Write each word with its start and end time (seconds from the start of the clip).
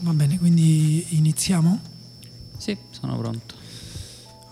Va 0.00 0.12
bene, 0.12 0.38
quindi 0.38 1.04
iniziamo? 1.16 1.80
Sì, 2.56 2.76
sono 2.90 3.16
pronto. 3.18 3.56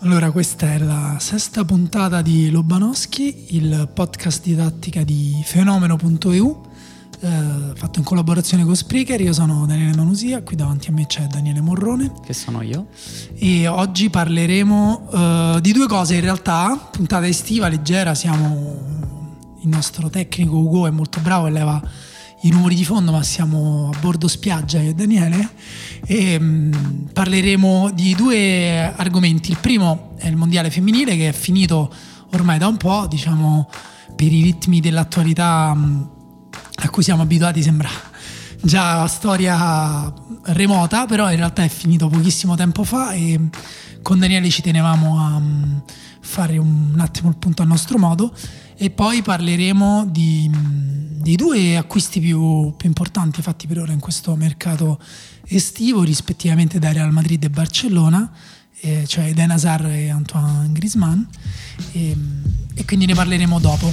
Allora, 0.00 0.32
questa 0.32 0.72
è 0.72 0.79
la 0.79 1.16
sesta 1.21 1.64
puntata 1.64 2.21
di 2.21 2.50
Lobanowski, 2.50 3.56
il 3.56 3.88
podcast 3.95 4.43
didattica 4.43 5.04
di 5.04 5.40
fenomeno.eu, 5.45 6.67
eh, 7.21 7.29
fatto 7.74 7.98
in 8.01 8.04
collaborazione 8.04 8.64
con 8.64 8.74
Spreaker. 8.74 9.21
Io 9.21 9.32
sono 9.32 9.66
Daniele 9.66 9.95
Manusia, 9.95 10.43
qui 10.43 10.56
davanti 10.56 10.90
a 10.90 10.93
me 10.93 11.06
c'è 11.06 11.27
Daniele 11.27 11.60
Morrone. 11.60 12.12
Che 12.24 12.34
sono 12.34 12.60
io. 12.62 12.88
E 13.36 13.68
oggi 13.68 14.10
parleremo 14.10 15.10
eh, 15.12 15.58
di 15.60 15.72
due 15.72 15.86
cose 15.86 16.16
in 16.16 16.22
realtà, 16.22 16.88
puntata 16.90 17.26
estiva, 17.26 17.68
leggera, 17.68 18.14
siamo... 18.14 19.04
Il 19.62 19.68
nostro 19.72 20.08
tecnico 20.10 20.58
Ugo 20.58 20.86
è 20.86 20.90
molto 20.90 21.18
bravo 21.18 21.48
e 21.48 21.50
leva 21.50 21.82
i 22.46 22.50
rumori 22.50 22.74
di 22.74 22.84
fondo, 22.84 23.10
ma 23.12 23.22
siamo 23.22 23.90
a 23.92 23.98
bordo 23.98 24.28
spiaggia 24.28 24.80
io 24.80 24.90
e 24.90 24.95
Daniele 24.95 25.50
e 26.06 26.38
mh, 26.38 26.45
mm, 26.45 27.04
parleremo 27.12 27.91
di 27.92 28.14
due 28.14 28.92
argomenti. 28.95 29.50
Il 29.50 29.59
primo 29.59 30.12
è 30.16 30.28
il 30.28 30.37
mondiale 30.37 30.70
femminile 30.70 31.16
che 31.16 31.28
è 31.28 31.32
finito 31.32 31.92
ormai 32.32 32.59
da 32.59 32.68
un 32.68 32.77
po', 32.77 33.06
diciamo 33.09 33.68
per 34.14 34.32
i 34.32 34.42
ritmi 34.42 34.80
dell'attualità 34.80 35.74
mh, 35.74 35.84
mm, 35.84 36.02
a 36.77 36.90
cui 36.90 37.02
siamo 37.02 37.23
abituati 37.23 37.62
sembra 37.62 37.90
già 38.62 39.06
storia 39.06 40.12
remota, 40.45 41.06
però 41.06 41.30
in 41.30 41.37
realtà 41.37 41.65
è 41.65 41.68
finito 41.68 42.09
pochissimo 42.09 42.54
tempo 42.54 42.84
fa 42.84 43.12
e 43.12 43.40
con 44.02 44.18
Daniele 44.18 44.48
ci 44.51 44.62
tenevamo 44.62 45.18
a 45.18 45.37
um, 45.37 45.82
fare 46.20 46.59
un, 46.59 46.95
attimo 46.98 47.28
il 47.28 47.37
punto 47.37 47.62
a 47.62 47.65
nostro 47.65 47.98
modo 47.98 48.32
e 48.79 48.91
poi 48.91 49.23
parleremo 49.23 50.07
di, 50.11 50.51
di 50.51 51.37
due 51.37 51.77
acquisti 51.77 52.21
più, 52.21 52.75
più, 52.77 52.89
importanti 52.89 53.43
fatti 53.43 53.66
per 53.66 53.79
ora 53.79 53.93
in 53.93 54.01
questo 54.01 54.35
mercato 54.37 55.01
estivo, 55.47 56.02
rispettivamente 56.02 56.79
da 56.79 56.93
Real 56.93 57.12
Madrid 57.12 57.43
e 57.45 57.51
Barcellona, 57.51 58.30
eh, 58.80 59.05
cioè 59.07 59.27
Eden 59.27 59.51
Hazard 59.51 59.87
e 59.87 60.10
Antoine 60.10 60.71
Griezmann, 60.73 61.23
e, 61.93 62.16
e 62.74 62.85
quindi 62.85 63.07
ne 63.07 63.15
parleremo 63.15 63.59
dopo. 63.59 63.93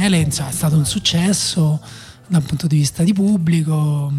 Daniele, 0.00 0.24
insomma, 0.24 0.48
è 0.48 0.52
stato 0.52 0.76
un 0.76 0.86
successo 0.86 1.78
dal 2.26 2.42
punto 2.42 2.66
di 2.66 2.76
vista 2.76 3.02
di 3.02 3.12
pubblico, 3.12 4.10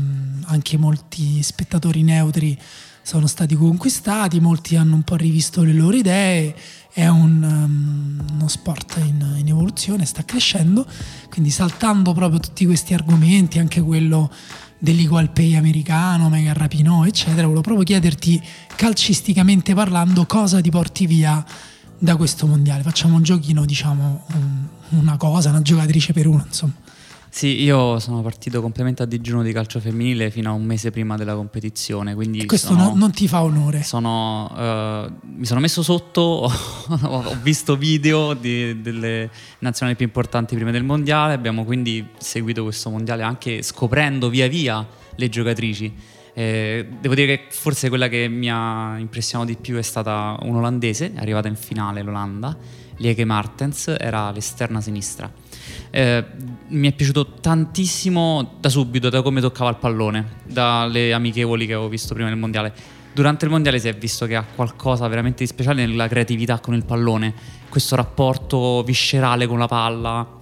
anche 0.44 0.78
molti 0.78 1.42
spettatori 1.42 2.04
neutri 2.04 2.56
sono 3.02 3.26
stati 3.26 3.56
conquistati, 3.56 4.40
molti 4.40 4.76
hanno 4.76 4.94
un 4.94 5.02
po' 5.02 5.16
rivisto 5.16 5.64
le 5.64 5.74
loro 5.74 5.98
idee, 5.98 6.56
è 6.94 7.08
un, 7.08 7.42
um, 7.42 8.26
uno 8.32 8.48
sport 8.48 8.98
in, 9.04 9.38
in, 9.40 9.48
evoluzione, 9.48 10.06
sta 10.06 10.24
crescendo, 10.24 10.86
quindi 11.32 11.50
saltando 11.50 12.14
proprio 12.14 12.40
tutti 12.40 12.64
questi 12.68 12.94
argomenti, 12.94 13.58
anche 13.58 13.82
quello 13.82 14.32
dell'equal 14.78 15.32
pay 15.32 15.56
americano, 15.56 16.30
Mega 16.30 16.54
Rapino, 16.54 17.06
eccetera, 17.06 17.48
volevo 17.48 17.62
proprio 17.62 17.84
chiederti 17.84 18.40
calcisticamente 18.76 19.74
parlando 19.74 20.28
cosa 20.28 20.62
ti 20.62 20.70
porti 20.70 21.08
via 21.08 21.44
da 21.98 22.16
questo 22.18 22.46
mondiale. 22.46 22.84
Facciamo 22.84 23.16
un 23.16 23.24
giochino, 23.24 23.66
diciamo, 23.66 24.26
un, 24.34 24.68
una 24.92 25.18
cosa, 25.18 25.50
una 25.50 25.62
giocatrice 25.62 26.14
per 26.14 26.28
uno, 26.28 26.44
insomma. 26.46 26.74
Sì, 27.34 27.62
io 27.62 27.98
sono 28.00 28.22
partito 28.22 28.60
completamente 28.60 29.04
a 29.04 29.06
digiuno 29.06 29.42
di 29.42 29.54
calcio 29.54 29.80
femminile 29.80 30.30
fino 30.30 30.50
a 30.50 30.54
un 30.54 30.66
mese 30.66 30.92
prima 30.92 31.16
della 31.16 31.34
competizione. 31.34 32.14
Quindi 32.14 32.40
e 32.40 32.46
questo 32.46 32.74
sono, 32.74 32.90
no, 32.90 32.96
non 32.96 33.12
ti 33.12 33.26
fa 33.26 33.42
onore. 33.42 33.84
Sono, 33.84 34.52
uh, 34.52 35.28
mi 35.38 35.46
sono 35.46 35.62
messo 35.62 35.82
sotto, 35.82 36.52
ho 37.02 37.38
visto 37.42 37.78
video 37.78 38.34
di, 38.34 38.82
delle 38.82 39.30
nazionali 39.60 39.96
più 39.96 40.06
importanti 40.06 40.56
prima 40.56 40.72
del 40.72 40.84
mondiale. 40.84 41.34
Abbiamo 41.34 41.64
quindi 41.64 42.06
seguito 42.18 42.64
questo 42.64 42.90
mondiale 42.90 43.24
anche 43.24 43.62
scoprendo 43.62 44.30
via 44.30 44.50
via 44.50 44.86
le 45.16 45.30
giocatrici. 45.30 45.94
Eh, 46.34 46.86
devo 47.00 47.16
dire 47.16 47.28
che 47.28 47.44
forse 47.50 47.88
quella 47.88 48.10
che 48.10 48.28
mi 48.28 48.50
ha 48.52 48.98
impressionato 49.00 49.50
di 49.50 49.58
più 49.58 49.78
è 49.78 49.82
stata 49.82 50.38
un'olandese, 50.42 51.14
è 51.14 51.20
arrivata 51.20 51.48
in 51.48 51.56
finale 51.56 52.02
l'Olanda, 52.02 52.58
Lieke 53.02 53.26
Martens, 53.26 53.94
era 54.00 54.32
l'esterna 54.32 54.80
sinistra. 54.80 55.30
Eh, 55.90 56.26
mi 56.68 56.88
è 56.88 56.94
piaciuto 56.94 57.34
tantissimo 57.42 58.58
da 58.60 58.70
subito, 58.70 59.10
da 59.10 59.22
come 59.22 59.42
toccava 59.42 59.70
il 59.72 59.76
pallone, 59.76 60.38
dalle 60.46 61.12
amichevoli 61.12 61.66
che 61.66 61.74
avevo 61.74 61.90
visto 61.90 62.14
prima 62.14 62.30
del 62.30 62.38
mondiale. 62.38 62.74
Durante 63.14 63.44
il 63.44 63.52
mondiale 63.52 63.78
si 63.80 63.90
è 63.90 63.94
visto 63.94 64.26
che 64.26 64.36
ha 64.36 64.46
qualcosa 64.56 65.06
veramente 65.10 65.44
di 65.44 65.48
speciale 65.48 65.86
nella 65.86 66.08
creatività 66.08 66.60
con 66.60 66.76
il 66.76 66.86
pallone, 66.86 67.34
questo 67.68 67.98
rapporto 67.98 68.84
viscerale 68.84 69.48
con 69.48 69.60
la 69.60 69.68
palla, 69.68 70.40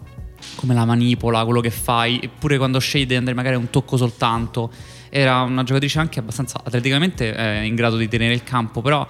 come 0.55 0.73
la 0.75 0.85
manipola, 0.85 1.43
quello 1.45 1.61
che 1.61 1.71
fai, 1.71 2.19
eppure 2.21 2.57
quando 2.57 2.77
scegli 2.79 3.07
di 3.07 3.15
andare 3.15 3.35
magari 3.35 3.55
a 3.55 3.57
un 3.57 3.69
tocco 3.71 3.97
soltanto 3.97 4.71
era 5.09 5.41
una 5.41 5.63
giocatrice 5.63 5.97
anche 5.97 6.19
abbastanza 6.19 6.61
atleticamente 6.63 7.35
eh, 7.35 7.65
in 7.65 7.73
grado 7.73 7.97
di 7.97 8.07
tenere 8.07 8.33
il 8.33 8.43
campo, 8.43 8.81
però 8.81 9.07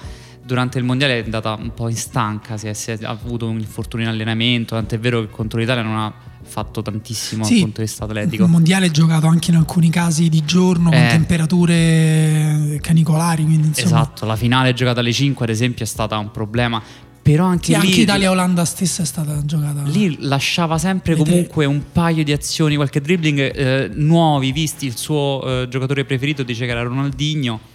durante 0.49 0.79
il 0.79 0.83
mondiale 0.83 1.19
è 1.19 1.23
andata 1.23 1.53
un 1.53 1.75
po' 1.75 1.89
in 1.89 1.95
stanca, 1.95 2.57
si 2.57 2.65
è, 2.65 2.73
si 2.73 2.89
è 2.89 2.97
avuto 3.03 3.47
un 3.47 3.59
infortunio 3.59 4.07
in 4.07 4.11
allenamento, 4.11 4.73
tant'è 4.73 4.97
vero 4.97 5.21
che 5.21 5.29
contro 5.29 5.59
l'Italia 5.59 5.83
non 5.83 5.95
ha 5.95 6.11
fatto 6.41 6.81
tantissimo 6.81 7.43
sì, 7.43 7.51
dal 7.51 7.61
punto 7.61 7.81
di 7.81 7.85
vista 7.85 8.05
atletico. 8.05 8.45
Il 8.45 8.49
mondiale 8.49 8.87
è 8.87 8.89
giocato 8.89 9.27
anche 9.27 9.51
in 9.51 9.57
alcuni 9.57 9.91
casi 9.91 10.27
di 10.27 10.43
giorno, 10.43 10.91
eh, 10.91 10.97
con 10.97 11.07
temperature 11.07 12.79
canicolari. 12.81 13.43
Quindi, 13.43 13.79
esatto, 13.79 14.25
la 14.25 14.35
finale 14.35 14.73
giocata 14.73 15.01
alle 15.01 15.13
5 15.13 15.45
ad 15.45 15.51
esempio 15.51 15.85
è 15.85 15.87
stata 15.87 16.17
un 16.17 16.31
problema 16.31 16.81
però 17.21 17.45
anche 17.45 17.73
sì, 17.73 17.79
lì, 17.79 17.87
anche 17.87 18.01
Italia-Olanda 18.01 18.65
stessa 18.65 19.03
è 19.03 19.05
stata 19.05 19.45
giocata. 19.45 19.83
Lì 19.83 20.17
lasciava 20.21 20.79
sempre 20.79 21.15
comunque 21.15 21.65
un 21.65 21.91
paio 21.91 22.23
di 22.23 22.31
azioni, 22.31 22.75
qualche 22.75 23.01
dribbling 23.01 23.55
eh, 23.55 23.91
nuovi, 23.93 24.51
visti. 24.51 24.87
Il 24.87 24.97
suo 24.97 25.43
eh, 25.45 25.67
giocatore 25.67 26.05
preferito 26.05 26.41
dice 26.41 26.65
che 26.65 26.71
era 26.71 26.81
Ronaldinho. 26.81 27.68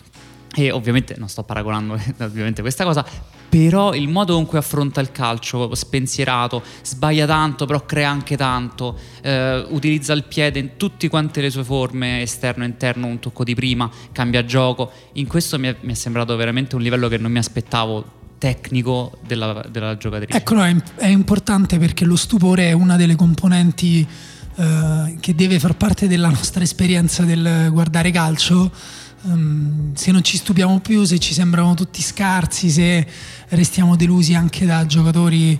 E 0.54 0.70
ovviamente 0.70 1.16
non 1.18 1.28
sto 1.28 1.42
paragonando 1.42 1.94
ovviamente 2.20 2.62
questa 2.62 2.84
cosa, 2.84 3.04
però 3.48 3.94
il 3.94 4.08
modo 4.08 4.34
con 4.34 4.46
cui 4.46 4.58
affronta 4.58 5.00
il 5.00 5.12
calcio, 5.12 5.74
spensierato, 5.74 6.62
sbaglia 6.82 7.26
tanto, 7.26 7.66
però 7.66 7.84
crea 7.84 8.10
anche 8.10 8.36
tanto, 8.36 8.98
eh, 9.22 9.64
utilizza 9.68 10.12
il 10.12 10.24
piede 10.24 10.58
in 10.58 10.70
tutte 10.76 11.08
quante 11.08 11.40
le 11.40 11.50
sue 11.50 11.62
forme, 11.62 12.22
esterno, 12.22 12.64
interno, 12.64 13.06
un 13.06 13.20
tocco 13.20 13.44
di 13.44 13.54
prima, 13.54 13.90
cambia 14.12 14.44
gioco. 14.44 14.90
In 15.12 15.26
questo 15.26 15.58
mi 15.58 15.68
è, 15.68 15.76
mi 15.80 15.92
è 15.92 15.94
sembrato 15.94 16.34
veramente 16.36 16.74
un 16.74 16.82
livello 16.82 17.08
che 17.08 17.18
non 17.18 17.30
mi 17.30 17.38
aspettavo 17.38 18.22
tecnico 18.38 19.18
della, 19.24 19.64
della 19.70 19.96
giocatrice. 19.96 20.36
Ecco, 20.36 20.60
è, 20.60 20.74
è, 20.96 21.06
importante 21.06 21.78
perché 21.78 22.04
lo 22.04 22.16
stupore 22.16 22.68
è 22.68 22.72
una 22.72 22.96
delle 22.96 23.16
componenti 23.16 24.06
eh, 24.56 25.16
che 25.18 25.34
deve 25.34 25.58
far 25.58 25.76
parte 25.76 26.06
della 26.08 26.28
nostra 26.28 26.62
esperienza 26.62 27.22
del 27.22 27.68
guardare 27.70 28.10
calcio. 28.10 28.70
Um, 29.26 29.94
se 29.94 30.12
non 30.12 30.22
ci 30.22 30.36
stupiamo 30.36 30.80
più, 30.80 31.04
se 31.04 31.18
ci 31.18 31.32
sembrano 31.32 31.74
tutti 31.74 32.02
scarsi, 32.02 32.68
se 32.68 33.06
restiamo 33.48 33.96
delusi 33.96 34.34
anche 34.34 34.66
da 34.66 34.84
giocatori 34.84 35.58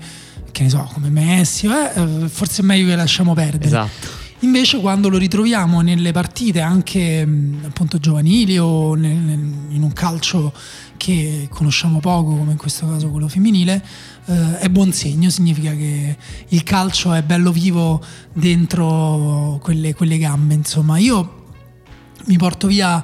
che 0.52 0.62
ne 0.62 0.69
so, 0.69 0.88
come 0.93 1.08
Messi, 1.08 1.66
eh, 1.66 2.28
forse 2.28 2.62
è 2.62 2.64
meglio 2.64 2.88
che 2.88 2.96
lasciamo 2.96 3.32
perdere. 3.34 3.64
Esatto. 3.64 4.22
Invece 4.40 4.78
quando 4.78 5.08
lo 5.08 5.16
ritroviamo 5.16 5.81
nelle 5.81 6.12
partite 6.12 6.61
anche 6.61 7.26
appunto 7.62 7.99
giovanili 7.99 8.58
o 8.58 8.94
nel, 8.94 9.16
in 9.70 9.82
un 9.82 9.93
calcio 9.94 10.52
che 10.99 11.49
conosciamo 11.50 11.99
poco, 12.00 12.37
come 12.37 12.52
in 12.52 12.58
questo 12.58 12.87
caso 12.87 13.08
quello 13.08 13.28
femminile, 13.28 13.82
eh, 14.26 14.58
è 14.58 14.69
buon 14.69 14.93
segno, 14.93 15.31
significa 15.31 15.75
che 15.75 16.16
il 16.49 16.62
calcio 16.62 17.14
è 17.14 17.22
bello 17.22 17.50
vivo 17.50 18.05
dentro 18.32 19.58
quelle, 19.62 19.94
quelle 19.94 20.19
gambe. 20.19 20.52
Insomma, 20.52 20.99
io 20.99 21.46
mi 22.26 22.37
porto 22.37 22.66
via 22.66 23.02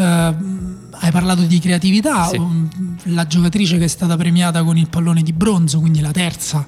hai 0.00 1.10
parlato 1.10 1.42
di 1.42 1.58
creatività, 1.58 2.28
sì. 2.28 2.36
Um, 2.36 2.68
la 3.04 3.26
giocatrice 3.26 3.78
che 3.78 3.84
è 3.84 3.88
stata 3.88 4.16
premiata 4.16 4.62
con 4.62 4.76
il 4.76 4.88
pallone 4.88 5.22
di 5.22 5.32
bronzo, 5.32 5.80
quindi 5.80 6.00
la 6.00 6.10
terza, 6.10 6.66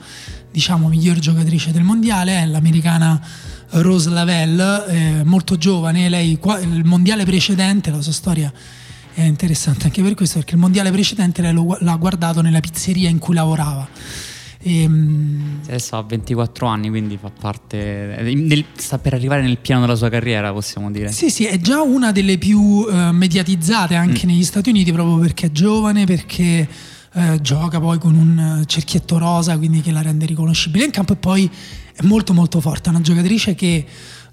diciamo, 0.50 0.88
miglior 0.88 1.18
giocatrice 1.18 1.72
del 1.72 1.82
mondiale, 1.82 2.42
è 2.42 2.46
l'americana 2.46 3.20
Rose 3.70 4.10
Lavelle, 4.10 4.86
eh, 4.86 5.24
molto 5.24 5.56
giovane, 5.56 6.08
lei 6.08 6.38
il 6.62 6.84
mondiale 6.84 7.24
precedente, 7.24 7.90
la 7.90 8.00
sua 8.00 8.12
storia 8.12 8.52
è 9.12 9.22
interessante 9.22 9.84
anche 9.84 10.02
per 10.02 10.14
questo, 10.14 10.38
perché 10.38 10.54
il 10.54 10.60
mondiale 10.60 10.90
precedente 10.90 11.42
lei 11.42 11.52
lo, 11.52 11.76
l'ha 11.80 11.96
guardato 11.96 12.40
nella 12.40 12.60
pizzeria 12.60 13.08
in 13.08 13.18
cui 13.18 13.34
lavorava. 13.34 13.88
E, 14.62 14.82
ehm, 14.82 15.60
Adesso 15.66 15.96
ha 15.96 16.02
24 16.02 16.66
anni, 16.66 16.88
quindi 16.88 17.16
fa 17.16 17.30
parte. 17.30 18.16
Nel, 18.34 18.64
sta 18.76 18.98
per 18.98 19.14
arrivare 19.14 19.42
nel 19.42 19.58
piano 19.58 19.82
della 19.82 19.94
sua 19.94 20.08
carriera, 20.08 20.52
possiamo 20.52 20.90
dire. 20.90 21.10
Sì, 21.12 21.30
sì, 21.30 21.46
è 21.46 21.58
già 21.58 21.80
una 21.80 22.12
delle 22.12 22.38
più 22.38 22.58
uh, 22.60 23.10
mediatizzate 23.12 23.94
anche 23.94 24.26
mm. 24.26 24.28
negli 24.28 24.44
Stati 24.44 24.68
Uniti, 24.68 24.92
proprio 24.92 25.18
perché 25.18 25.46
è 25.46 25.50
giovane, 25.50 26.04
perché 26.04 26.68
uh, 27.14 27.40
gioca 27.40 27.80
poi 27.80 27.98
con 27.98 28.14
un 28.14 28.64
cerchietto 28.66 29.16
rosa, 29.18 29.56
quindi 29.56 29.80
che 29.80 29.92
la 29.92 30.02
rende 30.02 30.26
riconoscibile 30.26 30.84
in 30.84 30.90
campo. 30.90 31.14
E 31.14 31.16
poi 31.16 31.50
è 31.94 32.02
molto, 32.02 32.34
molto 32.34 32.60
forte. 32.60 32.88
È 32.88 32.92
una 32.92 33.02
giocatrice 33.02 33.54
che. 33.54 33.86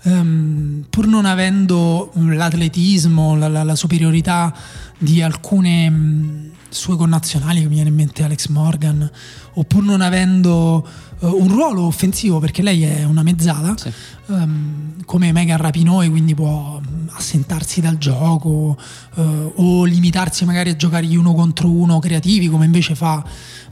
Um, 0.04 0.86
pur 0.92 1.08
non 1.08 1.26
avendo 1.26 2.12
l'atletismo, 2.14 3.36
la, 3.36 3.48
la, 3.48 3.64
la 3.64 3.76
superiorità 3.76 4.56
di 5.00 5.24
alcune 5.24 5.88
um, 5.88 6.52
sue 6.70 6.96
connazionali, 6.96 7.62
che 7.62 7.68
mi 7.68 7.76
viene 7.76 7.90
in 7.90 7.96
mente 7.96 8.24
Alex 8.24 8.48
Morgan, 8.48 9.10
oppur 9.54 9.84
non 9.84 10.02
avendo 10.02 10.88
uh, 11.20 11.28
un 11.28 11.48
ruolo 11.48 11.84
offensivo, 11.84 12.40
perché 12.40 12.62
lei 12.62 12.84
è 12.84 13.04
una 13.04 13.24
mezzala, 13.24 13.76
sì. 13.78 13.92
um, 14.28 15.04
come 15.06 15.32
Megan 15.32 15.58
Rapinoe, 15.58 16.10
quindi 16.10 16.36
può 16.36 16.80
assentarsi 17.10 17.82
dal 17.82 17.98
gioco 17.98 18.78
uh, 19.16 19.52
o 19.56 19.84
limitarsi 19.86 20.46
magari 20.46 20.70
a 20.70 20.76
giocare 20.76 21.08
uno 21.16 21.34
contro 21.34 21.70
uno 21.70 22.00
creativi, 22.00 22.48
come 22.48 22.66
invece 22.66 22.96
fa 22.96 23.24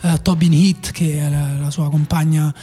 uh, 0.02 0.22
Tobin 0.22 0.54
Heath, 0.54 0.92
che 0.92 1.20
è 1.20 1.30
la, 1.30 1.54
la 1.60 1.72
sua 1.72 1.90
compagna 1.90 2.54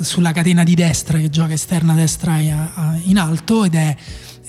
sulla 0.00 0.32
catena 0.32 0.64
di 0.64 0.74
destra, 0.74 1.18
che 1.18 1.30
gioca 1.30 1.52
esterna 1.52 1.94
destra 1.94 2.38
in 2.38 3.18
alto 3.18 3.64
ed 3.64 3.74
è 3.74 3.96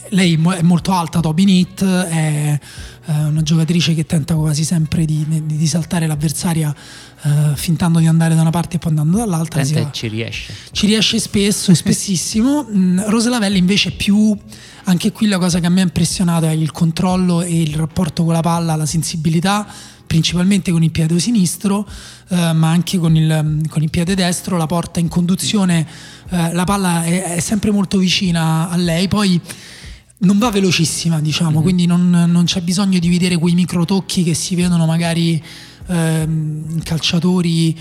lei 0.10 0.34
è 0.34 0.62
molto 0.62 0.92
alta, 0.92 1.19
Tobin 1.19 1.50
Heath, 1.50 1.84
è 1.84 2.60
una 3.06 3.44
giocatrice 3.44 3.94
che 3.94 4.06
tenta 4.06 4.34
quasi 4.36 4.63
sempre 4.63 5.06
di, 5.06 5.25
di, 5.46 5.68
saltare 5.68 6.07
l'avversaria 6.07 6.74
uh, 7.22 7.56
fintando 7.56 8.00
di 8.00 8.07
andare 8.07 8.34
da 8.34 8.42
una 8.42 8.50
parte 8.50 8.78
e 8.78 8.80
poi 8.80 8.90
andando 8.90 9.18
dall'altra. 9.18 9.62
Tenta 9.62 9.92
ci 9.92 10.07
riesce. 10.07 10.54
Ci 10.72 10.88
riesce 10.88 11.19
spesso 11.19 11.72
e 11.72 11.75
spessissimo. 11.75 12.66
Mm, 12.75 13.02
Rosa 13.06 13.30
Lavelli 13.30 13.57
invece 13.57 13.90
è 13.90 13.92
più, 13.92 14.36
anche 14.86 15.12
qui 15.12 15.28
la 15.28 15.38
cosa 15.38 15.60
che 15.60 15.68
a 15.68 15.69
me 15.69 15.81
ha 15.81 15.84
impressionato 15.84 16.46
è 16.46 16.52
il 16.52 16.72
controllo 16.72 17.42
e 17.42 17.62
il 17.62 17.75
rapporto 17.75 18.24
con 18.24 18.34
la 18.34 18.42
palla, 18.42 18.75
la 18.75 18.86
sensibilità 18.86 19.68
principalmente 20.06 20.72
con 20.72 20.84
il 20.84 20.92
piede 20.92 21.19
sinistro, 21.19 21.88
eh, 22.30 22.54
ma 22.54 22.69
anche 22.69 22.98
con 22.98 23.16
il, 23.16 23.62
con 23.69 23.81
il, 23.81 23.90
piede 23.90 24.16
destro, 24.16 24.57
la 24.57 24.66
porta 24.66 25.00
in 25.00 25.07
conduzione, 25.07 25.86
eh, 26.30 26.54
la 26.54 26.63
palla 26.63 27.04
è, 27.04 27.36
è, 27.36 27.40
sempre 27.40 27.72
molto 27.72 27.98
vicina 27.98 28.69
a 28.69 28.75
lei, 28.78 29.07
poi 29.07 29.40
non 30.17 30.38
va 30.38 30.50
velocissima, 30.50 31.19
diciamo, 31.19 31.51
mm-hmm. 31.51 31.62
quindi 31.62 31.85
non, 31.85 32.09
non, 32.09 32.45
c'è 32.45 32.62
bisogno 32.62 33.00
di 33.00 33.09
vedere 33.09 33.38
quei 33.38 33.53
micro 33.53 33.83
tocchi 33.85 34.23
che 34.23 34.33
si 34.33 34.56
vedono 34.56 34.85
magari 34.85 35.41
ehm, 35.88 36.81
calciatori 36.83 37.77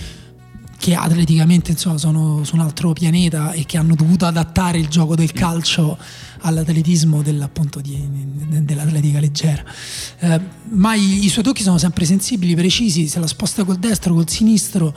che 0.76 0.94
atleticamente 0.94 1.70
insomma, 1.70 1.96
sono 1.96 2.44
su 2.44 2.56
un 2.56 2.60
altro 2.60 2.92
pianeta 2.92 3.52
e 3.52 3.64
che 3.64 3.78
hanno 3.78 3.94
dovuto 3.94 4.26
adattare 4.26 4.78
il 4.78 4.88
gioco 4.88 5.14
del 5.14 5.32
calcio 5.32 5.96
all'atletismo 6.40 7.22
dell'appunto 7.22 7.80
di, 7.80 8.06
dell'atletica 8.60 9.18
leggera. 9.18 9.64
Eh, 10.18 10.40
ma 10.70 10.94
i, 10.94 11.24
i, 11.24 11.28
suoi 11.30 11.42
tocchi 11.42 11.62
sono 11.62 11.78
sempre 11.78 12.04
sensibili, 12.04 12.54
precisi, 12.54 13.08
se 13.08 13.18
la 13.18 13.26
sposta 13.26 13.64
col 13.64 13.78
destro, 13.78 14.12
col 14.12 14.28
sinistro, 14.28 14.94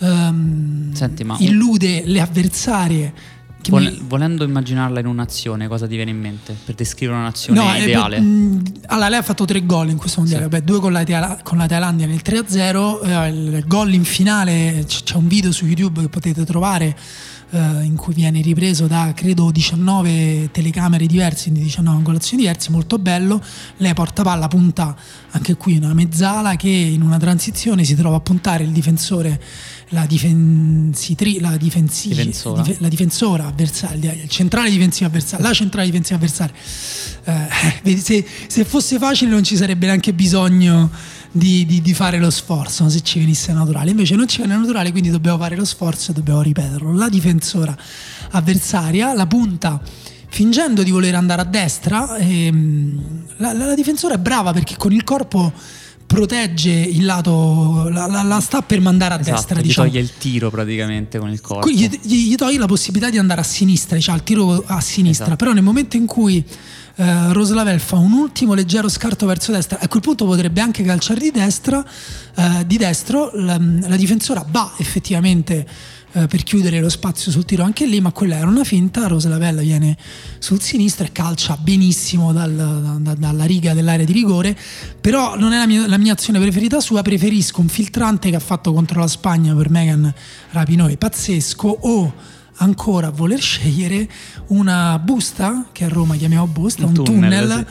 ehm, 0.00 0.92
Senti, 0.94 1.22
ma... 1.22 1.36
illude 1.38 2.02
le 2.06 2.20
avversarie 2.20 3.14
Vol-. 3.68 3.98
Volendo 4.06 4.44
immaginarla 4.44 5.00
in 5.00 5.06
un'azione, 5.06 5.68
cosa 5.68 5.86
ti 5.86 5.96
viene 5.96 6.10
in 6.10 6.18
mente 6.18 6.56
per 6.64 6.74
descrivere 6.74 7.18
un'azione 7.18 7.60
no, 7.60 7.74
ideale? 7.74 8.16
Eh, 8.16 8.20
mh, 8.20 8.62
allora, 8.86 9.08
lei 9.08 9.18
ha 9.18 9.22
fatto 9.22 9.44
tre 9.44 9.64
gol 9.66 9.90
in 9.90 9.96
questo 9.96 10.20
mondiale, 10.20 10.44
sì. 10.44 10.50
Vabbè, 10.50 10.64
due 10.64 10.80
con 10.80 10.92
la, 10.92 11.38
con 11.42 11.58
la, 11.58 11.66
Thailandia 11.66 12.06
nel 12.06 12.22
3-0, 12.24 13.04
eh, 13.04 13.28
il 13.28 13.64
gol 13.66 13.92
in 13.92 14.04
finale, 14.04 14.84
c- 14.86 15.02
c'è 15.02 15.16
un 15.16 15.28
video 15.28 15.52
su 15.52 15.66
YouTube 15.66 16.02
che 16.02 16.08
potete 16.08 16.44
trovare 16.44 16.96
eh, 17.50 17.82
in 17.82 17.96
cui 17.96 18.14
viene 18.14 18.40
ripreso 18.40 18.86
da 18.86 19.12
credo 19.14 19.50
19 19.50 20.50
telecamere 20.52 21.06
diverse, 21.06 21.50
di 21.50 21.60
19 21.60 21.96
angolazioni 21.96 22.42
diverse, 22.42 22.70
molto 22.70 22.98
bello. 22.98 23.42
Lei 23.78 23.94
porta 23.94 24.22
palla, 24.22 24.48
punta 24.48 24.96
anche 25.30 25.56
qui 25.56 25.76
una 25.76 25.94
mezzala 25.94 26.56
che 26.56 26.68
in 26.68 27.02
una 27.02 27.18
transizione 27.18 27.84
si 27.84 27.94
trova 27.94 28.16
a 28.16 28.20
puntare 28.20 28.64
il 28.64 28.70
difensore 28.70 29.40
la, 29.90 30.06
difensitri, 30.06 31.40
la, 31.40 31.56
difensi, 31.56 32.08
difensora. 32.08 32.62
Dif, 32.62 32.78
la 32.80 32.88
difensora 32.88 33.46
avversaria, 33.46 34.12
il 34.12 34.28
centrale 34.28 34.70
difensivo 34.70 35.06
avversario, 35.06 35.46
la 35.46 35.52
centrale 35.52 35.86
difensiva 35.86 36.16
avversaria. 36.16 36.54
Eh, 37.24 37.96
se, 37.96 38.24
se, 38.46 38.64
fosse 38.64 38.98
facile 38.98 39.30
non 39.30 39.42
ci 39.42 39.56
sarebbe 39.56 39.86
neanche 39.86 40.12
bisogno 40.12 40.90
di, 41.30 41.64
di, 41.66 41.80
di, 41.80 41.94
fare 41.94 42.18
lo 42.18 42.30
sforzo 42.30 42.88
se 42.88 43.02
ci 43.02 43.18
venisse 43.18 43.52
naturale. 43.52 43.90
Invece 43.90 44.14
non 44.14 44.28
ci 44.28 44.38
viene 44.38 44.56
naturale, 44.56 44.90
quindi 44.90 45.10
dobbiamo 45.10 45.38
fare 45.38 45.56
lo 45.56 45.64
sforzo 45.64 46.10
e 46.10 46.14
dobbiamo 46.14 46.42
ripeterlo. 46.42 46.92
La 46.92 47.08
difensora 47.08 47.76
avversaria, 48.30 49.14
la 49.14 49.26
punta 49.26 49.80
fingendo 50.30 50.82
di 50.82 50.90
voler 50.90 51.14
andare 51.14 51.40
a 51.40 51.44
destra, 51.44 52.16
ehm, 52.16 53.24
la, 53.38 53.52
la, 53.54 53.66
la 53.66 53.74
difensora 53.74 54.14
è 54.14 54.18
brava 54.18 54.52
perché 54.52 54.76
con 54.76 54.92
il 54.92 55.02
corpo 55.02 55.52
protegge 56.08 56.70
il 56.70 57.04
lato, 57.04 57.88
la, 57.90 58.06
la, 58.06 58.22
la 58.22 58.40
sta 58.40 58.62
per 58.62 58.80
mandare 58.80 59.14
a 59.14 59.20
esatto, 59.20 59.36
destra. 59.36 59.60
Gli 59.60 59.62
diciamo. 59.64 59.86
toglie 59.86 60.00
il 60.00 60.10
tiro 60.16 60.50
praticamente 60.50 61.18
con 61.18 61.30
il 61.30 61.40
corpo. 61.40 61.66
Quindi 61.66 62.00
gli, 62.02 62.30
gli, 62.30 62.34
toglie 62.34 62.58
la 62.58 62.66
possibilità 62.66 63.10
di 63.10 63.18
andare 63.18 63.42
a 63.42 63.44
sinistra, 63.44 63.94
diciamo, 63.94 64.16
il 64.16 64.24
tiro 64.24 64.64
a 64.66 64.80
sinistra. 64.80 65.26
Esatto. 65.26 65.36
Però 65.36 65.52
nel 65.52 65.62
momento 65.62 65.96
in 65.96 66.06
cui 66.06 66.42
eh, 66.96 67.32
Roslavel 67.32 67.78
fa 67.78 67.96
un 67.96 68.12
ultimo 68.12 68.54
leggero 68.54 68.88
scarto 68.88 69.26
verso 69.26 69.52
destra, 69.52 69.78
a 69.80 69.86
quel 69.86 70.00
punto 70.00 70.24
potrebbe 70.24 70.62
anche 70.62 70.82
calciare 70.82 71.20
di 71.20 71.30
destra, 71.30 71.84
eh, 72.34 72.66
di 72.66 72.78
destro, 72.78 73.30
la, 73.34 73.60
la 73.60 73.96
difensora 73.96 74.44
va 74.48 74.72
effettivamente 74.78 75.66
eh, 76.12 76.26
per 76.26 76.42
chiudere 76.42 76.80
lo 76.80 76.88
spazio 76.88 77.30
sul 77.30 77.44
tiro 77.44 77.62
anche 77.62 77.86
lì, 77.86 78.00
ma 78.00 78.12
quella 78.12 78.36
era 78.36 78.46
una 78.46 78.64
finta, 78.64 79.06
Rosa 79.06 79.28
Lavella 79.28 79.60
viene 79.60 79.96
sul 80.38 80.60
sinistro 80.60 81.04
e 81.04 81.12
calcia 81.12 81.56
benissimo 81.60 82.32
dal, 82.32 82.98
da, 83.00 83.14
dalla 83.14 83.44
riga 83.44 83.74
dell'area 83.74 84.06
di 84.06 84.12
rigore, 84.12 84.56
però 85.00 85.36
non 85.36 85.52
è 85.52 85.58
la 85.58 85.66
mia, 85.66 85.86
la 85.86 85.98
mia, 85.98 86.12
azione 86.12 86.40
preferita 86.40 86.80
sua, 86.80 87.02
preferisco 87.02 87.60
un 87.60 87.68
filtrante 87.68 88.30
che 88.30 88.36
ha 88.36 88.40
fatto 88.40 88.72
contro 88.72 89.00
la 89.00 89.06
Spagna 89.06 89.54
per 89.54 89.70
Megan 89.70 90.12
Rapinoe, 90.50 90.96
pazzesco, 90.96 91.68
o 91.68 92.14
ancora 92.58 93.10
voler 93.10 93.40
scegliere 93.40 94.08
una 94.48 94.98
busta, 94.98 95.66
che 95.72 95.84
a 95.84 95.88
Roma 95.88 96.16
chiamiamo 96.16 96.46
busta, 96.46 96.84
un, 96.84 96.96
un 96.96 97.04
tunnel, 97.04 97.48
tunnel. 97.48 97.66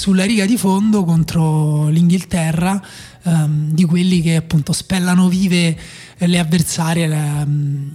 Sulla 0.00 0.24
riga 0.24 0.46
di 0.46 0.56
fondo 0.56 1.04
contro 1.04 1.88
l'Inghilterra, 1.88 2.82
um, 3.24 3.70
di 3.70 3.84
quelli 3.84 4.22
che 4.22 4.36
appunto 4.36 4.72
spellano 4.72 5.28
vive 5.28 5.78
le 6.16 6.38
avversarie. 6.38 7.06
Le, 7.06 7.42
um, 7.44 7.90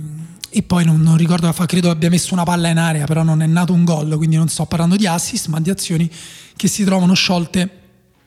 e 0.52 0.62
poi 0.62 0.86
non, 0.86 1.02
non 1.02 1.18
ricordo, 1.18 1.52
credo 1.66 1.90
abbia 1.90 2.12
messo 2.12 2.36
una 2.36 2.44
palla 2.44 2.70
in 2.70 2.78
area, 2.78 3.06
però 3.06 3.24
non 3.24 3.42
è 3.42 3.48
nato 3.48 3.74
un 3.74 3.84
gol, 3.84 4.18
quindi 4.18 4.36
non 4.36 4.50
sto 4.50 4.68
parlando 4.68 4.96
di 4.96 5.08
assist, 5.08 5.48
ma 5.48 5.60
di 5.60 5.72
azioni 5.72 6.08
che 6.56 6.68
si 6.68 6.84
trovano 6.84 7.16
sciolte 7.16 7.70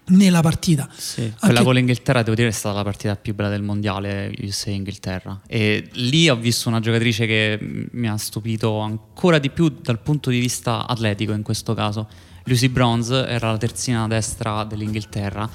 nella 0.06 0.40
partita. 0.40 0.88
Sì, 0.96 1.32
quella 1.38 1.58
Anche... 1.58 1.62
con 1.62 1.74
l'Inghilterra 1.74 2.22
devo 2.22 2.34
dire 2.34 2.48
è 2.48 2.50
stata 2.50 2.74
la 2.74 2.82
partita 2.82 3.14
più 3.14 3.32
bella 3.32 3.48
del 3.48 3.62
mondiale 3.62 4.34
USA-Inghilterra 4.42 5.42
e 5.46 5.88
lì 5.92 6.28
ho 6.28 6.36
visto 6.36 6.68
una 6.68 6.80
giocatrice 6.80 7.26
che 7.26 7.58
mi 7.92 8.08
ha 8.08 8.16
stupito 8.16 8.80
ancora 8.80 9.38
di 9.38 9.50
più 9.50 9.68
dal 9.80 10.00
punto 10.00 10.30
di 10.30 10.40
vista 10.40 10.84
atletico 10.84 11.32
in 11.32 11.42
questo 11.42 11.74
caso. 11.74 12.08
Lucy 12.48 12.68
Bronze 12.68 13.28
era 13.28 13.50
la 13.50 13.58
terzina 13.58 14.08
destra 14.08 14.64
dell'Inghilterra 14.64 15.48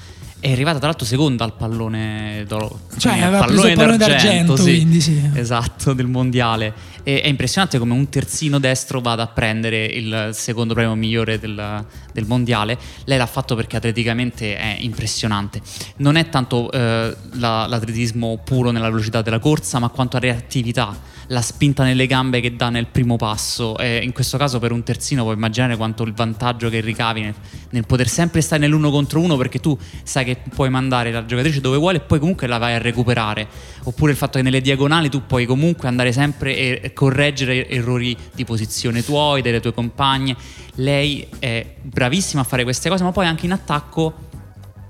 è 0.44 0.52
arrivata 0.52 0.76
tra 0.76 0.88
l'altro 0.88 1.06
seconda 1.06 1.42
al 1.42 1.54
pallone 1.54 2.44
d'oro. 2.46 2.80
Cioè, 2.98 3.18
aveva 3.18 3.38
pallone 3.38 3.54
preso 3.54 3.68
il 3.68 3.74
pallone 3.76 3.96
d'argento, 3.96 4.52
d'argento 4.52 4.56
sì, 4.56 4.74
quindi 4.74 5.00
sì. 5.00 5.30
Esatto, 5.32 5.94
del 5.94 6.06
mondiale. 6.06 6.74
E, 7.02 7.22
è 7.22 7.28
impressionante 7.28 7.78
come 7.78 7.94
un 7.94 8.10
terzino 8.10 8.58
destro 8.58 9.00
vada 9.00 9.22
a 9.22 9.26
prendere 9.28 9.86
il 9.86 10.30
secondo 10.34 10.74
premio 10.74 10.94
migliore 10.96 11.38
del, 11.38 11.86
del 12.12 12.26
mondiale. 12.26 12.76
Lei 13.04 13.16
l'ha 13.16 13.24
fatto 13.24 13.54
perché 13.54 13.76
atleticamente 13.76 14.54
è 14.54 14.76
impressionante. 14.80 15.62
Non 15.96 16.16
è 16.16 16.28
tanto 16.28 16.70
eh, 16.70 17.16
la, 17.32 17.66
l'atletismo 17.66 18.38
puro 18.44 18.70
nella 18.70 18.90
velocità 18.90 19.22
della 19.22 19.38
corsa, 19.38 19.78
ma 19.78 19.88
quanto 19.88 20.18
a 20.18 20.20
reattività 20.20 21.12
la 21.28 21.40
spinta 21.40 21.84
nelle 21.84 22.06
gambe 22.06 22.40
che 22.40 22.56
dà 22.56 22.68
nel 22.68 22.86
primo 22.86 23.16
passo. 23.16 23.78
E 23.78 24.00
in 24.02 24.12
questo 24.12 24.36
caso 24.36 24.58
per 24.58 24.72
un 24.72 24.82
terzino 24.82 25.22
puoi 25.22 25.34
immaginare 25.34 25.76
quanto 25.76 26.02
il 26.02 26.12
vantaggio 26.12 26.68
che 26.68 26.80
ricavi 26.80 27.20
nel, 27.22 27.34
nel, 27.70 27.86
poter 27.86 28.08
sempre 28.08 28.40
stare 28.40 28.60
nell'uno 28.60 28.90
contro 28.90 29.20
uno 29.20 29.36
perché 29.36 29.60
tu 29.60 29.76
sai 30.02 30.24
che 30.24 30.33
che 30.42 30.50
puoi 30.54 30.70
mandare 30.70 31.10
la 31.10 31.24
giocatrice 31.24 31.60
dove 31.60 31.76
vuole 31.76 31.98
e 31.98 32.00
poi 32.00 32.18
comunque 32.18 32.46
la 32.46 32.58
vai 32.58 32.74
a 32.74 32.78
recuperare. 32.78 33.46
Oppure 33.84 34.12
il 34.12 34.16
fatto 34.16 34.38
che 34.38 34.44
nelle 34.44 34.60
diagonali 34.60 35.08
tu 35.08 35.26
puoi 35.26 35.46
comunque 35.46 35.88
andare 35.88 36.12
sempre 36.12 36.80
e 36.80 36.92
correggere 36.92 37.68
errori 37.68 38.16
di 38.34 38.44
posizione 38.44 39.04
tuoi, 39.04 39.42
delle 39.42 39.60
tue 39.60 39.72
compagne. 39.72 40.36
Lei 40.76 41.26
è 41.38 41.64
bravissima 41.80 42.42
a 42.42 42.44
fare 42.44 42.62
queste 42.64 42.88
cose, 42.88 43.02
ma 43.02 43.12
poi 43.12 43.26
anche 43.26 43.46
in 43.46 43.52
attacco 43.52 44.32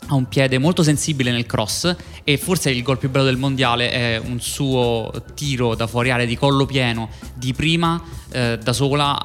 ha 0.07 0.15
un 0.15 0.27
piede 0.29 0.59
molto 0.59 0.83
sensibile 0.83 1.31
nel 1.31 1.47
cross 1.47 1.95
e 2.25 2.37
forse 2.37 2.71
il 2.71 2.83
gol 2.83 2.99
più 2.99 3.11
bello 3.11 3.25
del 3.25 3.37
mondiale 3.37 3.91
è 3.91 4.21
un 4.23 4.41
suo 4.41 5.11
tiro 5.35 5.75
da 5.75 5.87
fuori 5.87 6.11
area 6.11 6.27
di 6.27 6.37
collo 6.37 6.67
pieno 6.67 7.09
di 7.35 7.53
prima 7.53 8.03
eh, 8.31 8.59
da 8.63 8.73
sola 8.73 9.19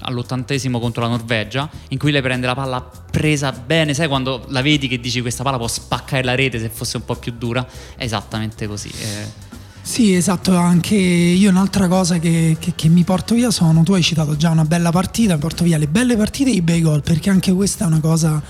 all'ottantesimo 0.00 0.80
contro 0.80 1.02
la 1.02 1.08
Norvegia 1.08 1.68
in 1.88 1.98
cui 1.98 2.10
lei 2.10 2.22
prende 2.22 2.46
la 2.46 2.54
palla 2.54 2.80
presa 3.10 3.52
bene 3.52 3.94
sai 3.94 4.08
quando 4.08 4.44
la 4.48 4.62
vedi 4.62 4.88
che 4.88 4.98
dici 4.98 5.20
questa 5.20 5.42
palla 5.42 5.56
può 5.56 5.68
spaccare 5.68 6.24
la 6.24 6.34
rete 6.34 6.58
se 6.58 6.68
fosse 6.68 6.96
un 6.96 7.04
po' 7.04 7.14
più 7.14 7.32
dura 7.36 7.66
è 7.96 8.04
esattamente 8.04 8.66
così 8.66 8.88
eh. 8.88 9.52
Sì, 9.86 10.14
esatto, 10.14 10.56
anche 10.56 10.94
io 10.94 11.50
un'altra 11.50 11.88
cosa 11.88 12.18
che, 12.18 12.56
che, 12.58 12.72
che, 12.74 12.88
mi 12.88 13.04
porto 13.04 13.34
via 13.34 13.50
sono, 13.50 13.82
tu 13.82 13.92
hai 13.92 14.02
citato 14.02 14.34
già 14.34 14.48
una 14.48 14.64
bella 14.64 14.90
partita, 14.90 15.34
mi 15.34 15.40
porto 15.40 15.62
via 15.62 15.76
le 15.76 15.88
belle 15.88 16.16
partite 16.16 16.48
e 16.48 16.54
i 16.54 16.62
bei 16.62 16.80
gol, 16.80 17.02
perché 17.02 17.28
anche 17.28 17.52
questa 17.52 17.84
è 17.84 17.88
una 17.88 18.00
cosa 18.00 18.42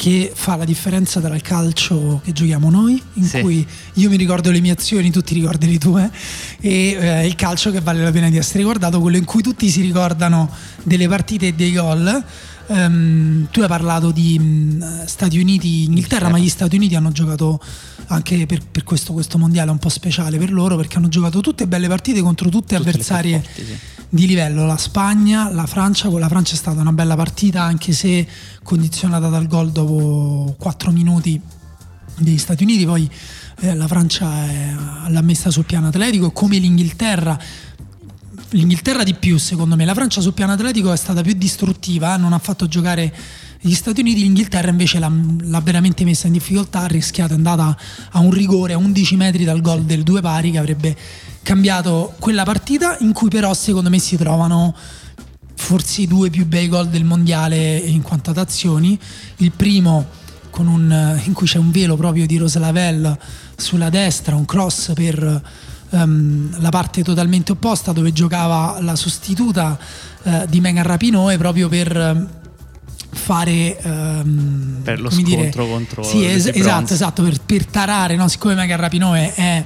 che 0.00 0.32
fa 0.34 0.56
la 0.56 0.64
differenza 0.64 1.20
tra 1.20 1.34
il 1.34 1.42
calcio 1.42 2.22
che 2.24 2.32
giochiamo 2.32 2.70
noi, 2.70 3.02
in 3.14 3.24
sì. 3.26 3.42
cui 3.42 3.66
io 3.94 4.08
mi 4.08 4.16
ricordo 4.16 4.50
le 4.50 4.60
mie 4.60 4.72
azioni, 4.72 5.10
tu 5.10 5.20
ti 5.20 5.34
ricordi 5.34 5.70
le 5.70 5.76
tue, 5.76 6.10
e 6.58 6.96
eh, 6.98 7.26
il 7.26 7.34
calcio 7.34 7.70
che 7.70 7.82
vale 7.82 8.02
la 8.02 8.10
pena 8.10 8.30
di 8.30 8.38
essere 8.38 8.60
ricordato, 8.60 8.98
quello 8.98 9.18
in 9.18 9.26
cui 9.26 9.42
tutti 9.42 9.68
si 9.68 9.82
ricordano 9.82 10.50
delle 10.84 11.06
partite 11.06 11.48
e 11.48 11.52
dei 11.52 11.74
gol. 11.74 12.24
Um, 12.68 13.48
tu 13.50 13.60
hai 13.60 13.68
parlato 13.68 14.10
di 14.10 14.38
um, 14.40 15.04
Stati 15.04 15.38
Uniti, 15.38 15.84
Inghilterra, 15.84 16.30
ma 16.30 16.38
gli 16.38 16.48
Stati 16.48 16.76
Uniti 16.76 16.94
hanno 16.94 17.12
giocato 17.12 17.60
anche 18.06 18.46
per, 18.46 18.60
per 18.70 18.84
questo, 18.84 19.12
questo, 19.12 19.36
mondiale 19.36 19.70
un 19.70 19.78
po' 19.78 19.90
speciale 19.90 20.38
per 20.38 20.50
loro 20.50 20.76
perché 20.76 20.96
hanno 20.96 21.08
giocato 21.08 21.40
tutte 21.40 21.66
belle 21.66 21.88
partite 21.88 22.22
contro 22.22 22.48
tutte, 22.48 22.76
tutte 22.76 22.88
avversarie 22.88 23.42
forti, 23.42 23.64
sì. 23.64 23.78
Di 24.10 24.26
livello. 24.26 24.66
La 24.66 24.76
Spagna, 24.76 25.50
la 25.50 25.66
Francia, 25.66 26.08
con 26.08 26.20
la 26.20 26.28
Francia 26.28 26.54
è 26.54 26.56
stata 26.56 26.80
una 26.80 26.92
bella 26.92 27.16
partita 27.16 27.62
anche 27.62 27.92
se 27.92 28.26
condizionata 28.62 29.28
dal 29.28 29.46
gol 29.46 29.70
dopo 29.70 30.54
4 30.58 30.90
minuti 30.90 31.40
degli 32.18 32.38
Stati 32.38 32.64
Uniti, 32.64 32.84
poi 32.84 33.08
eh, 33.60 33.74
la 33.74 33.86
Francia 33.86 34.44
è, 34.44 34.74
l'ha 35.08 35.22
messa 35.22 35.50
sul 35.50 35.64
piano 35.64 35.88
atletico 35.88 36.32
come 36.32 36.58
l'Inghilterra 36.58 37.38
l'Inghilterra 38.52 39.04
di 39.04 39.14
più 39.14 39.38
secondo 39.38 39.76
me 39.76 39.84
la 39.84 39.94
Francia 39.94 40.20
sul 40.20 40.32
piano 40.32 40.52
atletico 40.52 40.92
è 40.92 40.96
stata 40.96 41.22
più 41.22 41.34
distruttiva 41.34 42.16
non 42.16 42.32
ha 42.32 42.38
fatto 42.38 42.66
giocare 42.66 43.14
gli 43.62 43.74
Stati 43.74 44.00
Uniti, 44.00 44.22
l'Inghilterra 44.22 44.70
invece 44.70 44.98
l'ha, 44.98 45.12
l'ha, 45.42 45.60
veramente 45.60 46.02
messa 46.04 46.26
in 46.26 46.32
difficoltà, 46.32 46.80
ha 46.80 46.86
rischiato, 46.86 47.34
è 47.34 47.36
andata 47.36 47.76
a 48.12 48.18
un 48.20 48.30
rigore 48.30 48.72
a 48.72 48.78
11 48.78 49.16
metri 49.16 49.44
dal 49.44 49.60
gol 49.60 49.82
del 49.82 50.02
due 50.02 50.22
pari 50.22 50.52
che 50.52 50.58
avrebbe 50.58 50.96
cambiato 51.42 52.14
quella 52.18 52.44
partita 52.44 52.96
in 53.00 53.12
cui 53.12 53.28
però 53.28 53.52
secondo 53.52 53.90
me 53.90 53.98
si 53.98 54.16
trovano 54.16 54.74
forse 55.56 56.02
i 56.02 56.06
due 56.06 56.30
più 56.30 56.46
bei 56.46 56.68
gol 56.68 56.88
del 56.88 57.04
mondiale 57.04 57.76
in 57.76 58.00
quanto 58.00 58.30
ad 58.30 58.38
azioni. 58.38 58.98
Il 59.36 59.52
primo 59.52 60.06
un, 60.56 61.20
in 61.24 61.32
cui 61.34 61.46
c'è 61.46 61.58
un 61.58 61.70
velo 61.70 61.96
proprio 61.96 62.26
di 62.26 62.38
Roslavel 62.38 63.18
sulla 63.56 63.90
destra, 63.90 64.36
un 64.36 64.46
cross 64.46 64.92
per 64.94 65.42
um, 65.90 66.60
la 66.60 66.70
parte 66.70 67.02
totalmente 67.02 67.52
opposta 67.52 67.92
dove 67.92 68.12
giocava 68.12 68.78
la 68.80 68.96
sostituta 68.96 69.78
uh, 70.22 70.46
di 70.48 70.60
Megan 70.60 70.84
Rapinoe 70.84 71.36
proprio 71.36 71.68
per 71.68 72.39
fare 73.20 73.78
um, 73.82 74.80
per 74.82 75.00
lo 75.00 75.10
scontro 75.10 75.34
dire, 75.34 75.50
contro 75.50 76.02
sì, 76.02 76.24
es- 76.24 76.50
esatto, 76.52 76.94
esatto 76.94 77.22
per, 77.22 77.40
per, 77.44 77.66
tarare 77.66 78.16
no? 78.16 78.26
siccome 78.28 78.54
Megan 78.54 78.80
Rapinoe 78.80 79.34
è 79.34 79.64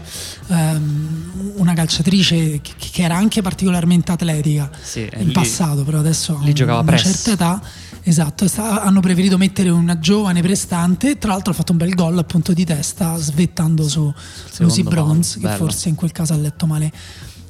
um, 0.49 1.53
una 1.57 1.73
calciatrice 1.73 2.61
che, 2.61 2.73
che, 2.77 3.03
era 3.03 3.17
anche 3.17 3.41
particolarmente 3.41 4.13
atletica 4.13 4.69
sì, 4.83 5.09
in 5.17 5.29
lì, 5.29 5.33
passato 5.33 5.85
però 5.85 6.01
adesso 6.01 6.37
ha 6.37 6.81
una 6.81 6.97
certa 6.97 7.31
età 7.31 7.63
esatto 8.03 8.49
sta, 8.49 8.83
hanno 8.83 9.01
preferito 9.01 9.39
mettere 9.39 9.71
una 9.71 9.99
giovane 9.99 10.43
prestante 10.43 11.17
tra 11.17 11.31
l'altro 11.31 11.53
ha 11.53 11.55
fatto 11.55 11.73
un 11.73 11.79
bel 11.79 11.95
gol 11.95 12.19
appunto 12.19 12.53
di 12.53 12.65
testa 12.65 13.17
svettando 13.17 13.89
su 13.89 14.13
Lucy 14.59 14.83
Bronze 14.83 15.39
che 15.39 15.49
forse 15.51 15.89
in 15.89 15.95
quel 15.95 16.13
caso 16.13 16.33
ha 16.33 16.37
letto 16.37 16.67
male 16.67 16.93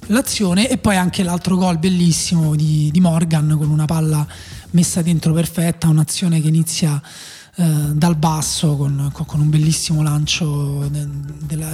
l'azione 0.07 0.69
e 0.69 0.79
poi 0.79 0.97
anche 0.97 1.23
l'altro 1.23 1.57
gol 1.57 1.79
bellissimo 1.79 2.55
di, 2.55 2.91
di 2.93 3.01
Morgan 3.01 3.55
con 3.57 3.71
una 3.71 3.85
palla 3.85 4.27
messa 4.71 5.03
dentro 5.03 5.33
perfetta, 5.33 5.89
un'azione 5.89 6.41
che 6.41 6.49
inizia 6.49 7.01
eh, 7.57 7.93
dal 7.93 8.17
basso 8.17 8.77
con, 8.77 9.11
con, 9.13 9.41
un 9.41 9.49
bellissimo 9.49 10.03
lancio 10.03 10.89
de, 10.91 11.07
della, 11.45 11.71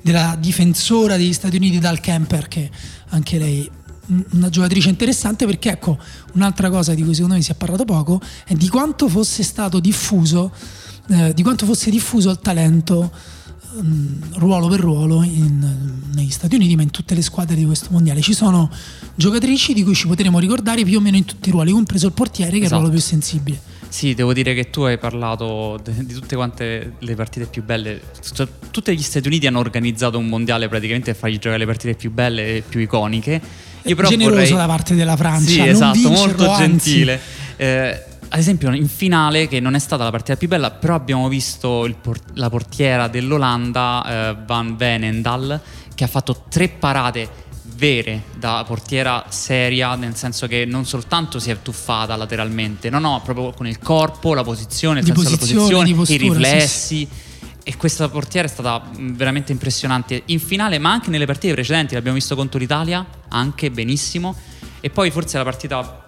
della, 0.00 0.36
difensora 0.38 1.16
degli 1.16 1.32
Stati 1.32 1.56
Uniti 1.56 1.78
dal 1.78 2.00
camper 2.00 2.48
che 2.48 2.70
anche 3.08 3.38
lei 3.38 3.70
una 4.32 4.50
giocatrice 4.50 4.90
interessante 4.90 5.46
perché 5.46 5.70
ecco 5.70 5.98
un'altra 6.34 6.68
cosa 6.68 6.92
di 6.94 7.02
cui 7.02 7.14
secondo 7.14 7.36
me 7.36 7.42
si 7.42 7.50
è 7.50 7.54
parlato 7.54 7.84
poco 7.86 8.20
è 8.44 8.52
di 8.52 8.68
quanto 8.68 9.08
fosse 9.08 9.42
stato 9.42 9.80
diffuso 9.80 10.52
eh, 11.08 11.32
di 11.34 11.42
quanto 11.42 11.66
fosse 11.66 11.90
diffuso 11.90 12.30
il 12.30 12.38
talento 12.38 13.10
ruolo 14.34 14.68
per 14.68 14.80
ruolo 14.80 15.22
in, 15.22 15.66
negli 16.14 16.30
Stati 16.30 16.54
Uniti, 16.54 16.76
ma 16.76 16.82
in 16.82 16.90
tutte 16.90 17.14
le 17.14 17.22
squadre 17.22 17.56
di 17.56 17.64
questo 17.64 17.88
mondiale. 17.90 18.20
Ci 18.20 18.34
sono 18.34 18.70
giocatrici 19.14 19.72
di 19.74 19.82
cui 19.82 19.94
ci 19.94 20.06
potremo 20.06 20.38
ricordare 20.38 20.84
più 20.84 20.98
o 20.98 21.00
meno 21.00 21.16
in 21.16 21.24
tutti 21.24 21.48
i 21.48 21.52
ruoli, 21.52 21.72
compreso 21.72 22.06
il 22.06 22.12
portiere 22.12 22.58
che 22.58 22.64
esatto. 22.64 22.74
è 22.74 22.78
il 22.78 22.82
ruolo 22.82 22.96
esatto. 22.96 23.16
più 23.16 23.20
sensibile. 23.28 23.60
Sì, 23.88 24.14
devo 24.14 24.32
dire 24.32 24.54
che 24.54 24.70
tu 24.70 24.80
hai 24.82 24.98
parlato 24.98 25.80
di 25.84 26.14
tutte 26.14 26.34
quante 26.34 26.94
le 26.98 27.14
partite 27.14 27.46
più 27.46 27.62
belle. 27.62 28.00
Cioè, 28.32 28.48
tutti 28.72 28.92
gli 28.96 29.02
Stati 29.02 29.28
Uniti 29.28 29.46
hanno 29.46 29.60
organizzato 29.60 30.18
un 30.18 30.26
mondiale 30.26 30.68
praticamente 30.68 31.12
per 31.12 31.20
fargli 31.20 31.34
giocare 31.34 31.58
le 31.58 31.66
partite 31.66 31.94
più 31.94 32.10
belle 32.10 32.56
e 32.56 32.64
più 32.68 32.80
iconiche. 32.80 33.40
Io 33.84 33.94
però 33.94 34.08
Generoso 34.08 34.36
vorrei... 34.36 34.52
da 34.52 34.66
parte 34.66 34.94
della 34.96 35.16
Francia. 35.16 35.48
Sì, 35.48 35.60
esatto, 35.60 36.10
molto 36.10 36.50
anzi. 36.50 36.62
gentile. 36.66 37.20
Eh, 37.56 38.02
ad 38.28 38.38
esempio 38.38 38.72
in 38.72 38.88
finale, 38.88 39.48
che 39.48 39.60
non 39.60 39.74
è 39.74 39.78
stata 39.78 40.04
la 40.04 40.10
partita 40.10 40.36
più 40.36 40.48
bella, 40.48 40.70
però 40.70 40.94
abbiamo 40.94 41.28
visto 41.28 41.88
port- 42.00 42.30
la 42.34 42.50
portiera 42.50 43.08
dell'Olanda, 43.08 44.04
eh, 44.30 44.36
Van 44.44 44.76
Venendal, 44.76 45.60
che 45.94 46.04
ha 46.04 46.08
fatto 46.08 46.44
tre 46.48 46.68
parate 46.68 47.42
vere 47.76 48.24
da 48.36 48.64
portiera 48.66 49.24
seria, 49.28 49.94
nel 49.94 50.14
senso 50.14 50.46
che 50.46 50.64
non 50.64 50.84
soltanto 50.84 51.38
si 51.38 51.50
è 51.50 51.62
tuffata 51.62 52.16
lateralmente, 52.16 52.90
no, 52.90 52.98
no, 52.98 53.20
proprio 53.24 53.52
con 53.52 53.66
il 53.66 53.78
corpo, 53.78 54.34
la 54.34 54.44
posizione, 54.44 55.00
il 55.00 55.04
di 55.04 55.12
senso 55.12 55.36
posizione, 55.36 55.84
della 55.84 55.96
posizione, 55.96 56.24
i 56.24 56.28
riflessi. 56.28 56.96
Sì, 56.96 57.08
sì. 57.08 57.32
E 57.66 57.76
questa 57.78 58.08
portiera 58.10 58.46
è 58.46 58.50
stata 58.50 58.90
veramente 58.98 59.50
impressionante 59.50 60.22
in 60.26 60.38
finale, 60.38 60.78
ma 60.78 60.90
anche 60.92 61.08
nelle 61.08 61.24
partite 61.24 61.54
precedenti. 61.54 61.94
L'abbiamo 61.94 62.16
visto 62.16 62.36
contro 62.36 62.58
l'Italia, 62.58 63.04
anche 63.28 63.70
benissimo. 63.70 64.36
E 64.80 64.90
poi 64.90 65.10
forse 65.10 65.38
la 65.38 65.44
partita 65.44 66.03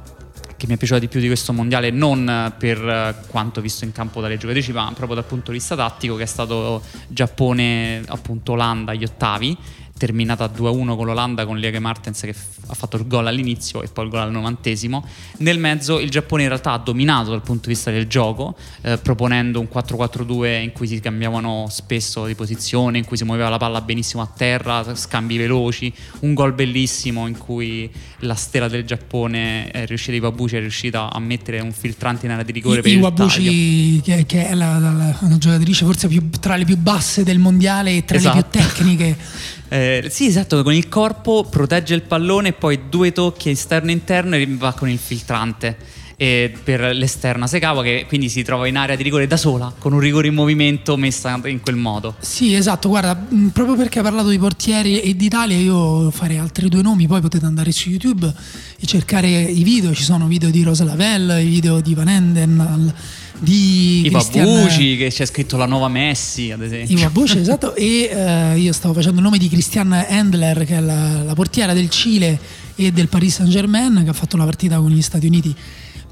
che 0.56 0.66
mi 0.66 0.74
è 0.74 0.76
piaciuta 0.76 1.00
di 1.00 1.08
più 1.08 1.20
di 1.20 1.26
questo 1.26 1.52
mondiale 1.52 1.90
non 1.90 2.54
per 2.58 3.24
quanto 3.28 3.60
visto 3.60 3.84
in 3.84 3.92
campo 3.92 4.20
dalle 4.20 4.38
giocatrici 4.38 4.72
ma 4.72 4.90
proprio 4.94 5.16
dal 5.16 5.24
punto 5.24 5.50
di 5.50 5.58
vista 5.58 5.76
tattico 5.76 6.16
che 6.16 6.22
è 6.22 6.26
stato 6.26 6.82
Giappone 7.08 8.02
appunto 8.06 8.52
Olanda 8.52 8.92
agli 8.92 9.04
ottavi 9.04 9.56
terminata 9.96 10.50
2-1 10.54 10.96
con 10.96 11.06
l'Olanda 11.06 11.46
con 11.46 11.58
Liege 11.58 11.78
Martens 11.78 12.20
che 12.20 12.32
f- 12.32 12.58
ha 12.68 12.74
fatto 12.74 12.96
il 12.96 13.06
gol 13.06 13.26
all'inizio 13.26 13.82
e 13.82 13.88
poi 13.88 14.04
il 14.04 14.10
gol 14.10 14.20
al 14.20 14.30
novantesimo. 14.30 15.04
Nel 15.38 15.58
mezzo 15.58 15.98
il 15.98 16.10
Giappone 16.10 16.42
in 16.42 16.48
realtà 16.48 16.72
ha 16.72 16.78
dominato 16.78 17.30
dal 17.30 17.42
punto 17.42 17.68
di 17.68 17.74
vista 17.74 17.90
del 17.90 18.06
gioco, 18.06 18.56
eh, 18.82 18.98
proponendo 18.98 19.60
un 19.60 19.68
4-4-2 19.72 20.62
in 20.62 20.72
cui 20.72 20.86
si 20.86 21.00
cambiavano 21.00 21.66
spesso 21.70 22.26
di 22.26 22.34
posizione, 22.34 22.98
in 22.98 23.04
cui 23.04 23.16
si 23.16 23.24
muoveva 23.24 23.48
la 23.48 23.56
palla 23.56 23.80
benissimo 23.80 24.22
a 24.22 24.30
terra, 24.34 24.94
scambi 24.94 25.36
veloci, 25.36 25.92
un 26.20 26.34
gol 26.34 26.52
bellissimo 26.52 27.26
in 27.26 27.38
cui 27.38 27.90
la 28.20 28.34
stella 28.34 28.68
del 28.68 28.84
Giappone 28.84 29.70
è 29.70 29.86
riuscita, 29.86 30.16
Iwabuchi 30.16 30.56
è 30.56 30.60
riuscita 30.60 31.12
a 31.12 31.18
mettere 31.18 31.60
un 31.60 31.72
filtrante 31.72 32.26
in 32.26 32.32
area 32.32 32.44
di 32.44 32.52
rigore 32.52 32.80
I, 32.80 32.82
per 32.82 32.92
Iwabuchi 32.92 34.00
che, 34.02 34.26
che, 34.26 34.48
è 34.48 34.54
la, 34.54 34.78
la, 34.78 34.90
la, 34.90 35.16
una 35.20 35.38
giocatrice 35.38 35.84
forse 35.84 36.08
più, 36.08 36.28
tra 36.40 36.56
le 36.56 36.64
più 36.64 36.76
basse 36.76 37.22
del 37.22 37.38
mondiale 37.38 37.96
e 37.96 38.04
tra 38.04 38.16
esatto. 38.16 38.36
le 38.36 38.44
più 38.44 38.60
esatto. 38.60 38.74
tecniche 38.74 39.16
Eh, 39.68 40.06
sì, 40.10 40.26
esatto, 40.26 40.62
con 40.62 40.72
il 40.72 40.88
corpo 40.88 41.44
protegge 41.44 41.94
il 41.94 42.02
pallone, 42.02 42.52
poi 42.52 42.88
due 42.88 43.12
tocchi 43.12 43.50
esterno 43.50 43.90
e 43.90 43.92
interno 43.92 44.36
e 44.36 44.46
va 44.46 44.72
con 44.72 44.88
il 44.88 44.98
filtrante. 44.98 46.04
E 46.18 46.50
per 46.64 46.80
l'esterna 46.94 47.46
Segawa 47.46 47.82
che 47.82 48.06
quindi 48.08 48.30
si 48.30 48.42
trova 48.42 48.66
in 48.66 48.78
area 48.78 48.96
di 48.96 49.02
rigore 49.02 49.26
da 49.26 49.36
sola 49.36 49.70
con 49.78 49.92
un 49.92 50.00
rigore 50.00 50.28
in 50.28 50.32
movimento 50.32 50.96
messa 50.96 51.38
in 51.44 51.60
quel 51.60 51.76
modo 51.76 52.14
sì 52.20 52.54
esatto 52.54 52.88
guarda 52.88 53.14
proprio 53.52 53.76
perché 53.76 53.98
hai 53.98 54.04
parlato 54.04 54.30
di 54.30 54.38
portieri 54.38 55.02
e 55.02 55.14
d'Italia 55.14 55.58
io 55.58 56.10
farei 56.10 56.38
altri 56.38 56.70
due 56.70 56.80
nomi 56.80 57.06
poi 57.06 57.20
potete 57.20 57.44
andare 57.44 57.70
su 57.70 57.90
YouTube 57.90 58.32
e 58.80 58.86
cercare 58.86 59.28
i 59.28 59.62
video 59.62 59.92
ci 59.92 60.04
sono 60.04 60.26
video 60.26 60.48
di 60.48 60.62
Rosa 60.62 60.84
Lavelle 60.84 61.42
i 61.42 61.48
video 61.48 61.82
di 61.82 61.92
Van 61.92 62.08
Enden 62.08 62.94
di 63.38 64.06
Iva 64.06 64.18
Christian... 64.18 64.44
Buci 64.62 64.96
che 64.96 65.08
c'è 65.08 65.26
scritto 65.26 65.56
la 65.56 65.66
nuova 65.66 65.88
Messi 65.88 66.50
ad 66.50 66.62
esempio. 66.62 66.96
Iva 66.96 67.10
Buci 67.10 67.38
esatto. 67.38 67.74
E 67.74 68.10
eh, 68.10 68.58
io 68.58 68.72
stavo 68.72 68.94
facendo 68.94 69.18
il 69.18 69.24
nome 69.24 69.38
di 69.38 69.48
Christian 69.48 69.92
Endler 70.08 70.64
che 70.64 70.76
è 70.76 70.80
la, 70.80 71.22
la 71.22 71.34
portiera 71.34 71.72
del 71.72 71.88
Cile 71.90 72.38
e 72.74 72.92
del 72.92 73.08
Paris 73.08 73.36
Saint 73.36 73.50
Germain 73.50 74.02
che 74.04 74.10
ha 74.10 74.14
fatto 74.14 74.36
una 74.36 74.44
partita 74.44 74.76
con 74.76 74.90
gli 74.90 75.02
Stati 75.02 75.26
Uniti 75.26 75.54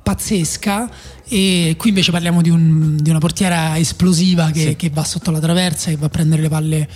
pazzesca. 0.02 0.90
E 1.26 1.74
qui 1.78 1.88
invece 1.88 2.10
parliamo 2.10 2.42
di, 2.42 2.50
un, 2.50 2.98
di 3.00 3.08
una 3.10 3.18
portiera 3.18 3.78
esplosiva 3.78 4.50
che, 4.50 4.60
Sì. 4.60 4.76
che 4.76 4.90
va 4.90 5.04
sotto 5.04 5.30
la 5.30 5.40
traversa 5.40 5.90
e 5.90 5.96
va 5.96 6.06
a 6.06 6.10
prendere 6.10 6.42
le 6.42 6.48
palle 6.50 6.80
eh, 6.80 6.88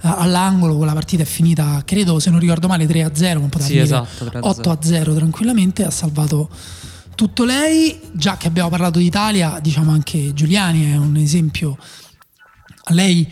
all'angolo, 0.00 0.76
quella 0.76 0.94
partita 0.94 1.22
è 1.22 1.26
finita 1.26 1.82
credo 1.84 2.18
se 2.18 2.30
non 2.30 2.40
ricordo 2.40 2.66
male 2.66 2.86
3-0, 2.86 3.34
non 3.34 3.48
poteva 3.50 3.70
Sì, 3.70 3.78
esatto, 3.78 4.24
3-0. 4.24 4.40
8-0 4.40 5.14
tranquillamente, 5.14 5.84
ha 5.84 5.90
salvato 5.90 6.48
tutto 7.14 7.44
lei, 7.44 7.98
già 8.12 8.36
che 8.36 8.46
abbiamo 8.48 8.68
parlato 8.68 8.98
d'Italia 8.98 9.58
diciamo 9.60 9.90
anche 9.92 10.32
Giuliani 10.34 10.92
è 10.92 10.96
un 10.96 11.16
esempio, 11.16 11.78
lei 12.90 13.30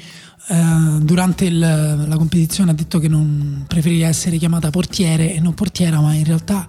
eh, 0.49 0.99
durante 1.01 1.45
il- 1.45 1.59
la 1.59 2.17
competizione 2.17 2.71
ha 2.73 2.75
detto 2.75 2.99
che 2.99 3.09
non 3.09 3.65
preferiva 3.67 4.07
essere 4.09 4.37
chiamata 4.39 4.71
portiere 4.71 5.35
e 5.35 5.41
non 5.41 5.55
portiera, 5.55 6.01
ma 6.01 6.15
in 6.15 6.25
realtà 6.25 6.67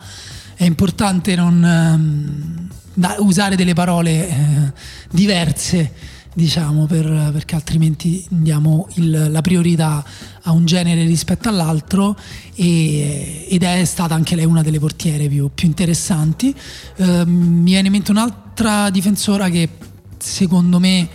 è 0.56 0.64
importante 0.66 1.36
non 1.36 2.70
da- 2.94 3.16
usare 3.20 3.56
delle 3.56 3.74
parole 3.74 4.30
eh, 4.30 4.74
diverse, 5.12 5.92
diciamo, 6.34 6.86
per- 6.86 7.30
perché 7.32 7.56
altrimenti 7.56 8.26
diamo 8.30 8.88
il- 8.96 9.28
la 9.30 9.42
priorità 9.42 10.04
a 10.44 10.52
un 10.52 10.66
genere 10.66 11.06
rispetto 11.06 11.50
all'altro 11.50 12.18
e- 12.56 13.46
ed 13.50 13.64
è 13.64 13.86
stata 13.86 14.16
anche 14.16 14.36
lei 14.36 14.46
una 14.46 14.62
delle 14.62 14.80
portiere 14.80 15.28
più, 15.28 15.50
più 15.54 15.68
interessanti. 15.68 16.54
Eh, 16.96 17.26
mi 17.26 17.64
viene 17.72 17.88
in 17.88 17.94
mente 17.94 18.12
un'altra 18.12 18.90
difensora 18.90 19.50
che 19.50 19.70
secondo 20.18 20.80
me 20.80 21.08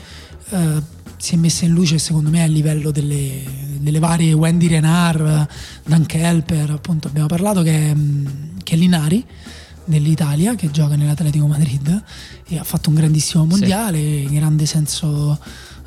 eh, 0.51 0.83
si 1.17 1.35
è 1.35 1.37
messa 1.37 1.65
in 1.65 1.73
luce 1.73 1.99
secondo 1.99 2.31
me 2.31 2.43
a 2.43 2.47
livello 2.47 2.91
delle, 2.91 3.43
delle 3.81 3.99
varie 3.99 4.33
Wendy 4.33 4.69
Renard, 4.69 5.47
Dan 5.85 6.07
Kelper, 6.07 6.71
appunto 6.71 7.09
abbiamo 7.09 7.27
parlato 7.27 7.63
che 7.63 7.91
è, 7.91 7.97
che 8.63 8.75
è 8.75 8.77
Linari 8.77 9.25
dell'Italia 9.89 10.55
che 10.55 10.71
gioca 10.71 10.95
nell'Atletico 10.97 11.47
Madrid 11.47 12.03
e 12.47 12.59
ha 12.59 12.65
fatto 12.65 12.89
un 12.91 12.95
grandissimo 12.95 13.45
mondiale, 13.45 14.25
grande 14.31 14.67
senso 14.67 15.39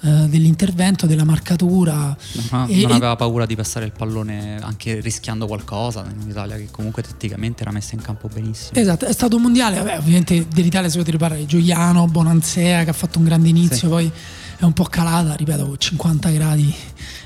eh, 0.03 0.27
dell'intervento, 0.27 1.05
della 1.05 1.23
marcatura. 1.23 2.15
Non, 2.51 2.67
E- 2.69 2.81
non 2.81 2.91
aveva 2.91 3.15
paura 3.15 3.45
di 3.45 3.55
passare 3.55 3.85
il 3.85 3.91
pallone 3.91 4.57
anche 4.61 4.99
rischiando 4.99 5.45
qualcosa 5.47 6.03
in 6.21 6.29
Italia 6.29 6.55
che 6.57 6.67
comunque 6.71 7.03
tatticamente 7.03 7.61
era 7.61 7.71
messa 7.71 7.93
in 7.95 8.01
campo 8.01 8.27
benissimo. 8.27 8.79
Esatto, 8.79 9.05
è 9.05 9.13
stato 9.13 9.35
un 9.35 9.43
mondiale, 9.43 9.77
vabbè, 9.77 9.97
ovviamente 9.99 10.47
dell'Italia 10.53 10.89
si 10.89 10.97
potrebbe 10.97 11.19
parlare 11.19 11.41
di 11.41 11.47
Giuliano, 11.47 12.07
Bonanzea 12.07 12.83
che 12.83 12.89
ha 12.89 12.93
fatto 12.93 13.19
un 13.19 13.25
grande 13.25 13.49
inizio, 13.49 13.75
Sì. 13.77 13.87
poi 13.87 14.11
è 14.57 14.63
un 14.63 14.73
po' 14.73 14.83
calata, 14.85 15.33
ripeto, 15.35 15.65
con 15.65 15.75
50 15.77 16.29
gradi 16.31 16.73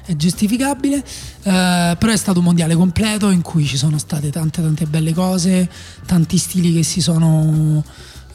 è 0.05 0.15
giustificabile, 0.15 0.97
eh, 0.97 1.95
però 1.97 2.11
è 2.11 2.17
stato 2.17 2.39
un 2.39 2.45
mondiale 2.45 2.75
completo 2.75 3.31
in 3.31 3.41
cui 3.41 3.65
ci 3.65 3.75
sono 3.75 3.97
state 3.97 4.29
tante 4.29 4.61
tante 4.61 4.85
belle 4.85 5.13
cose, 5.13 5.69
tanti 6.05 6.37
stili 6.37 6.73
che 6.73 6.83
si 6.83 7.01
sono 7.01 7.83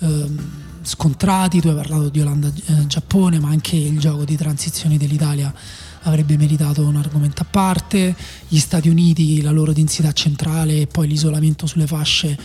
ehm, 0.00 0.38
scontrati, 0.82 1.60
tu 1.60 1.68
hai 1.68 1.74
parlato 1.74 2.08
di 2.08 2.20
Olanda-Giappone, 2.20 3.38
ma 3.38 3.48
anche 3.48 3.76
il 3.76 3.98
gioco 4.00 4.24
di 4.24 4.36
transizione 4.36 4.96
dell'Italia 4.96 5.52
avrebbe 6.02 6.36
meritato 6.36 6.82
un 6.82 6.96
argomento 6.96 7.42
a 7.42 7.46
parte, 7.48 8.16
gli 8.48 8.58
Stati 8.58 8.88
Uniti, 8.88 9.42
la 9.42 9.50
loro 9.50 9.72
densità 9.72 10.12
centrale 10.12 10.80
e 10.80 10.86
poi 10.86 11.06
l'isolamento 11.06 11.66
sulle 11.66 11.86
fasce 11.86 12.36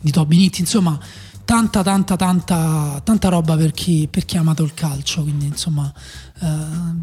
di 0.00 0.10
Toby 0.10 0.36
Nitti, 0.36 0.60
insomma 0.60 0.98
tanta 1.44 1.82
tanta 1.82 2.16
tanta 2.16 3.00
tanta 3.04 3.28
roba 3.28 3.56
per 3.56 3.72
chi, 3.72 4.08
per 4.10 4.24
chi 4.24 4.36
ha 4.36 4.40
amato 4.40 4.62
il 4.62 4.72
calcio, 4.74 5.22
quindi 5.22 5.46
insomma 5.46 5.92
eh, 6.40 6.46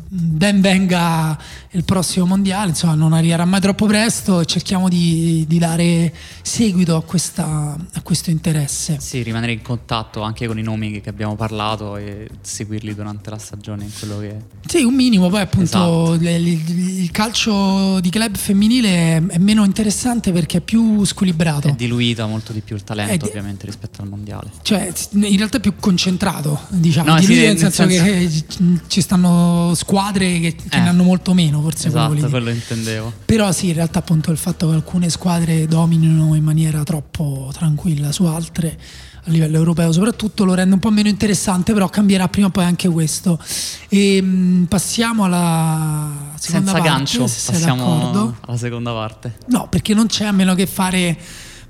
ben 0.09 0.59
venga 0.61 1.37
il 1.71 1.83
prossimo 1.85 2.25
mondiale, 2.25 2.69
insomma 2.69 2.95
non 2.95 3.13
arriverà 3.13 3.45
mai 3.45 3.61
troppo 3.61 3.85
presto 3.85 4.39
e 4.41 4.45
cerchiamo 4.45 4.89
di, 4.89 5.45
di 5.47 5.57
dare 5.57 6.13
seguito 6.41 6.95
a, 6.95 7.03
questa, 7.03 7.77
a 7.93 8.01
questo 8.01 8.29
interesse. 8.29 8.97
Sì, 8.99 9.21
rimanere 9.21 9.53
in 9.53 9.61
contatto 9.61 10.21
anche 10.21 10.47
con 10.47 10.57
i 10.59 10.63
nomi 10.63 10.99
che 11.01 11.09
abbiamo 11.09 11.35
parlato 11.35 11.95
e 11.97 12.27
seguirli 12.41 12.93
durante 12.95 13.29
la 13.29 13.37
stagione 13.37 13.83
in 13.85 13.91
quello 13.97 14.19
che 14.19 14.35
Sì, 14.67 14.83
un 14.83 14.95
minimo, 14.95 15.29
poi 15.29 15.41
appunto 15.41 15.63
Esatto. 15.65 16.13
il, 16.15 16.47
il- 16.47 17.11
calcio 17.11 17.99
di 17.99 18.09
club 18.09 18.35
femminile 18.37 19.17
è, 19.27 19.37
meno 19.37 19.63
interessante 19.65 20.31
perché 20.31 20.57
è 20.57 20.61
più 20.61 21.03
squilibrato. 21.03 21.67
è 21.67 21.73
diluita 21.73 22.25
molto 22.25 22.53
di 22.53 22.61
più 22.61 22.75
il 22.75 22.83
talento 22.83 23.25
di- 23.25 23.29
ovviamente 23.29 23.65
rispetto 23.65 24.01
al 24.01 24.07
mondiale. 24.09 24.29
Cioè, 24.61 24.91
in 25.13 25.37
realtà 25.37 25.57
è 25.57 25.59
più 25.59 25.73
concentrato, 25.79 26.61
diciamo, 26.69 27.09
No, 27.13 27.19
di 27.19 27.25
sì, 27.25 27.33
lui, 27.35 27.37
nel 27.45 27.57
nel 27.57 27.71
senso, 27.71 27.85
che 27.85 28.43
ci 28.87 29.01
stanno 29.01 29.73
squadre 29.75 30.39
che, 30.39 30.55
che 30.55 30.77
Eh. 30.77 30.79
ne 30.81 30.89
hanno 30.89 31.03
molto 31.03 31.33
meno, 31.33 31.61
forse 31.61 31.89
quello 31.89 31.97
Esatto, 32.05 32.13
dire. 32.15 32.29
quello 32.29 32.49
intendevo. 32.49 33.13
Però 33.25 33.51
sì, 33.51 33.67
in 33.67 33.73
realtà 33.73 33.99
appunto 33.99 34.31
il 34.31 34.37
fatto 34.37 34.67
che 34.69 34.75
alcune 34.75 35.09
squadre 35.09 35.67
dominino 35.67 36.35
in 36.35 36.43
maniera 36.43 36.83
troppo 36.83 37.49
tranquilla 37.53 38.11
su 38.11 38.23
altre, 38.25 38.77
a 39.25 39.29
livello 39.29 39.57
europeo 39.57 39.91
soprattutto, 39.91 40.43
lo 40.45 40.55
rende 40.55 40.73
un 40.73 40.79
po' 40.79 40.89
meno 40.89 41.07
interessante, 41.07 41.73
però 41.73 41.87
cambierà 41.89 42.27
prima 42.27 42.47
o 42.47 42.49
poi 42.49 42.63
anche 42.63 42.89
questo. 42.89 43.39
E 43.87 44.19
mh, 44.21 44.65
passiamo 44.67 45.25
alla 45.25 46.31
seconda 46.39 46.71
Senza 46.71 46.71
parte, 46.71 46.87
gancio, 46.87 47.27
se 47.27 47.51
passiamo 47.51 48.35
alla 48.47 48.57
seconda 48.57 48.91
parte. 48.93 49.37
No, 49.47 49.67
perché 49.69 49.93
non 49.93 50.07
c'è 50.07 50.25
a 50.25 50.31
meno 50.31 50.55
che 50.55 50.65
fare, 50.65 51.15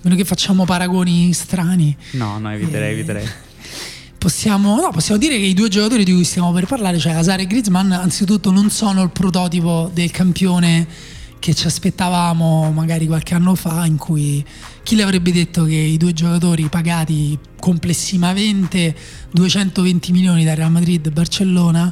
meno 0.01 0.15
che 0.15 0.25
facciamo 0.25 0.65
paragoni 0.65 1.31
strani. 1.33 1.95
No, 2.11 2.39
no, 2.39 2.51
eviterei, 2.51 2.89
Eh, 2.89 2.93
eviterei. 2.93 3.27
Possiamo, 4.17 4.79
no, 4.79 4.91
possiamo 4.91 5.19
dire 5.19 5.35
che 5.37 5.45
i 5.45 5.53
due 5.55 5.67
giocatori 5.67 6.03
di 6.03 6.13
cui 6.13 6.23
stiamo 6.23 6.51
per 6.51 6.67
parlare, 6.67 6.99
cioè 6.99 7.13
Hazard 7.13 7.39
e 7.39 7.47
Griezmann, 7.47 7.91
anzitutto 7.91 8.51
non 8.51 8.69
sono 8.69 9.01
il 9.01 9.09
prototipo 9.09 9.89
del 9.93 10.11
campione 10.11 10.87
che 11.39 11.55
ci 11.55 11.65
aspettavamo 11.65 12.71
magari 12.71 13.07
qualche 13.07 13.33
anno 13.33 13.55
fa, 13.55 13.83
in 13.87 13.97
cui 13.97 14.45
chi 14.83 14.95
le 14.95 15.01
avrebbe 15.01 15.31
detto 15.31 15.63
che 15.63 15.73
i 15.73 15.97
due 15.97 16.13
giocatori 16.13 16.69
pagati 16.69 17.37
complessivamente 17.59 18.95
220 19.31 20.11
milioni 20.11 20.43
da 20.43 20.53
Real 20.53 20.69
Madrid 20.69 21.03
e 21.03 21.09
Barcellona, 21.09 21.91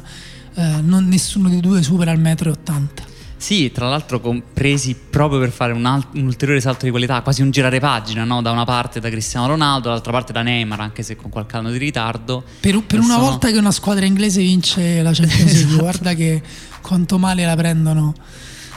eh, 0.54 0.80
non 0.82 1.08
nessuno 1.08 1.48
dei 1.48 1.60
due 1.60 1.82
supera 1.82 2.12
il 2.12 2.20
metro 2.20 2.50
e 2.50 2.52
80. 2.52 3.04
Sì, 3.40 3.72
tra 3.72 3.88
l'altro 3.88 4.20
compresi 4.20 4.94
proprio 4.94 5.40
per 5.40 5.50
fare 5.50 5.72
un, 5.72 5.86
al- 5.86 6.06
un 6.12 6.26
ulteriore 6.26 6.60
salto 6.60 6.84
di 6.84 6.90
qualità, 6.90 7.22
quasi 7.22 7.40
un 7.40 7.50
girare 7.50 7.80
pagina, 7.80 8.24
no? 8.24 8.42
Da 8.42 8.50
una 8.50 8.64
parte 8.64 9.00
da 9.00 9.08
Cristiano 9.08 9.46
Ronaldo, 9.46 9.88
dall'altra 9.88 10.12
parte 10.12 10.32
da 10.34 10.42
Neymar, 10.42 10.78
anche 10.80 11.02
se 11.02 11.16
con 11.16 11.30
qualche 11.30 11.56
anno 11.56 11.70
di 11.70 11.78
ritardo. 11.78 12.44
Per, 12.60 12.82
per 12.82 12.98
una 12.98 13.14
sono- 13.14 13.24
volta 13.30 13.50
che 13.50 13.56
una 13.56 13.70
squadra 13.72 14.04
inglese 14.04 14.42
vince 14.42 15.00
la 15.00 15.12
Champions 15.12 15.44
League, 15.52 15.60
Esatto. 15.62 15.78
guarda 15.78 16.14
che 16.14 16.42
quanto 16.82 17.18
male 17.18 17.46
la 17.46 17.56
prendono 17.56 18.12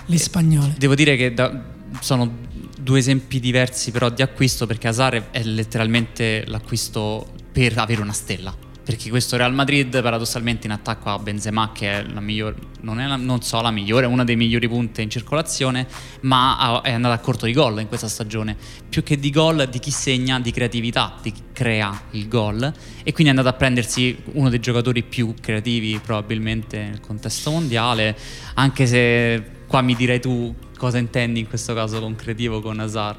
gli 0.06 0.18
spagnoli. 0.18 0.76
Devo 0.78 0.96
dire 0.96 1.18
che 1.18 1.34
da- 1.34 1.62
sono 2.00 2.32
due 2.80 3.00
esempi 3.00 3.42
diversi 3.42 3.92
però 3.92 4.10
di 4.10 4.22
acquisto 4.22 4.66
perché 4.66 4.88
Hazard 4.88 5.26
è 5.32 5.44
letteralmente 5.44 6.46
l'acquisto 6.48 7.28
per 7.52 7.78
avere 7.78 8.02
una 8.02 8.14
stella. 8.14 8.63
Perché 8.84 9.10
questo 9.10 9.38
Real 9.38 9.54
Madrid 9.54 10.02
paradossalmente 10.02 10.68
in 10.68 10.74
attacco 10.74 11.10
a 11.10 11.18
Benzema 11.18 11.72
che 11.74 11.90
è 11.90 12.04
la 12.04 12.20
migliore, 12.20 12.56
non, 12.82 13.00
è 13.00 13.08
la- 13.08 13.16
non 13.16 13.42
so 13.42 13.62
la 13.62 13.72
migliore, 13.72 14.06
una 14.06 14.26
dei 14.26 14.36
migliori 14.36 14.68
punte 14.68 15.02
in 15.02 15.10
circolazione, 15.10 15.88
ma 16.22 16.58
ha- 16.58 16.82
è 16.82 16.92
andata 16.92 17.14
a 17.14 17.20
corto 17.20 17.46
di 17.46 17.54
gol 17.54 17.80
in 17.80 17.88
questa 17.88 18.10
stagione. 18.10 18.58
Più 18.90 19.02
che 19.02 19.18
di 19.18 19.30
gol, 19.30 19.70
di 19.72 19.80
chi 19.80 19.90
segna, 19.90 20.38
di 20.42 20.52
creatività, 20.52 21.16
di 21.22 21.32
chi 21.32 21.42
crea 21.54 21.98
il 22.12 22.28
gol 22.28 22.62
e 23.04 23.14
quindi 23.14 23.28
è 23.34 23.36
andato 23.38 23.48
a 23.48 23.54
prendersi 23.54 24.18
uno 24.34 24.50
dei 24.50 24.60
giocatori 24.60 25.02
più 25.02 25.34
creativi 25.40 25.98
probabilmente 26.04 26.78
nel 26.84 27.00
contesto 27.00 27.52
mondiale, 27.52 28.18
anche 28.56 28.86
se 28.86 29.44
qua 29.66 29.80
mi 29.82 29.96
direi 29.96 30.20
tu 30.20 30.54
cosa 30.84 30.98
intendi 30.98 31.40
in 31.40 31.48
questo 31.48 31.74
caso 31.74 32.02
con 32.02 32.14
creativo 32.18 32.60
con 32.62 32.78
Hazard. 32.78 33.18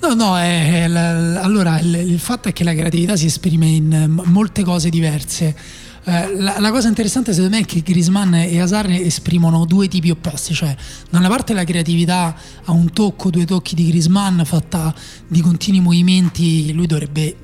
No, 0.00 0.14
no, 0.14 0.36
è- 0.36 0.82
è 0.82 0.88
la- 0.88 1.40
allora 1.42 1.78
il, 1.78 1.94
il 1.94 2.18
fatto 2.18 2.48
è 2.48 2.52
che 2.52 2.64
la 2.64 2.74
creatività 2.74 3.14
si 3.14 3.26
esprime 3.26 3.66
in 3.68 3.92
eh, 3.92 4.06
m- 4.08 4.22
molte 4.26 4.64
cose 4.64 4.88
diverse. 4.90 5.54
Eh, 6.06 6.34
la, 6.36 6.58
la 6.58 6.70
cosa 6.72 6.88
interessante 6.88 7.32
secondo 7.32 7.54
me 7.54 7.62
è 7.62 7.64
che 7.66 7.82
Grisman 7.82 8.34
e 8.34 8.60
Hazard 8.60 8.90
esprimono 8.90 9.64
due 9.64 9.86
tipi 9.86 10.10
opposti, 10.10 10.54
cioè 10.54 10.74
da 11.08 11.18
una 11.18 11.28
parte 11.28 11.54
la 11.54 11.62
creatività 11.62 12.34
ha 12.64 12.72
un 12.72 12.90
tocco, 12.92 13.30
due 13.30 13.44
tocchi 13.44 13.76
di 13.76 13.86
Grisman 13.86 14.42
fatta 14.44 14.92
di 15.28 15.40
continui 15.40 15.80
movimenti, 15.80 16.72
lui 16.72 16.86
dovrebbe, 16.88 17.36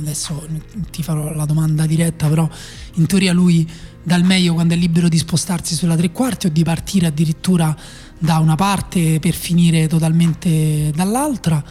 adesso 0.00 0.44
ti 0.90 1.04
farò 1.04 1.32
la 1.34 1.44
domanda 1.44 1.86
diretta, 1.86 2.26
però 2.26 2.48
in 2.94 3.06
teoria 3.06 3.32
lui 3.32 3.64
dà 4.02 4.16
il 4.16 4.24
meglio 4.24 4.52
quando 4.54 4.74
è 4.74 4.76
libero 4.76 5.08
di 5.08 5.16
spostarsi 5.16 5.74
sulla 5.76 5.96
tre 5.96 6.10
quarti 6.10 6.46
o 6.46 6.50
di 6.50 6.62
partire 6.62 7.06
addirittura 7.06 7.74
da 8.24 8.38
una 8.38 8.54
parte 8.54 9.18
per 9.20 9.34
finire 9.34 9.86
totalmente 9.86 10.90
dall'altra. 10.94 11.62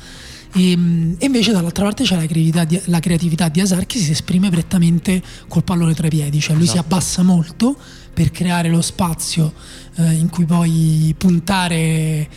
E, 0.56 0.72
e 1.18 1.26
invece 1.26 1.52
dall'altra 1.52 1.84
parte 1.86 2.04
c'è 2.04 2.16
la 2.16 2.26
creatività, 2.28 2.64
di, 2.64 2.80
la 2.86 3.00
creatività 3.00 3.50
di 3.50 3.60
Hazard 3.60 3.88
che 3.88 3.98
si 3.98 4.12
esprime 4.12 4.50
prettamente 4.52 5.22
col 5.48 5.64
pallone 5.64 5.94
tra 5.96 6.06
i 6.08 6.12
piedi, 6.12 6.40
cioè 6.40 6.56
lui 6.56 6.66
si 6.68 6.74
Esatto. 6.74 6.94
abbassa 6.94 7.24
molto 7.24 7.76
per 8.14 8.30
creare 8.30 8.70
lo 8.70 8.82
spazio 8.82 9.52
eh, 9.96 10.12
in 10.14 10.30
cui 10.30 10.46
poi 10.46 11.16
puntare 11.18 12.30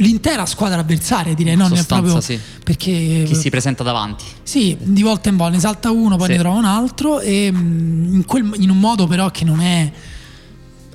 l'intera 0.00 0.44
squadra 0.44 0.80
avversaria, 0.80 1.32
direi, 1.32 1.56
non 1.56 1.72
è 1.72 1.82
proprio 1.86 2.20
sì. 2.20 2.38
perché 2.62 3.22
Chi 3.26 3.34
si 3.34 3.48
presenta 3.48 3.82
davanti. 3.82 4.24
sì, 4.42 4.76
di 4.78 5.00
volta 5.00 5.30
in 5.30 5.36
volta 5.38 5.54
ne 5.54 5.60
salta 5.60 5.90
uno, 5.90 6.16
poi 6.18 6.26
Sì. 6.26 6.32
ne 6.32 6.38
trova 6.38 6.58
un 6.58 6.66
altro 6.66 7.20
e 7.20 7.50
mm, 7.50 8.14
in, 8.16 8.24
quel- 8.26 8.52
in 8.58 8.68
un 8.68 8.78
modo 8.78 9.06
però 9.06 9.30
che 9.30 9.46
non 9.46 9.60
è 9.60 9.90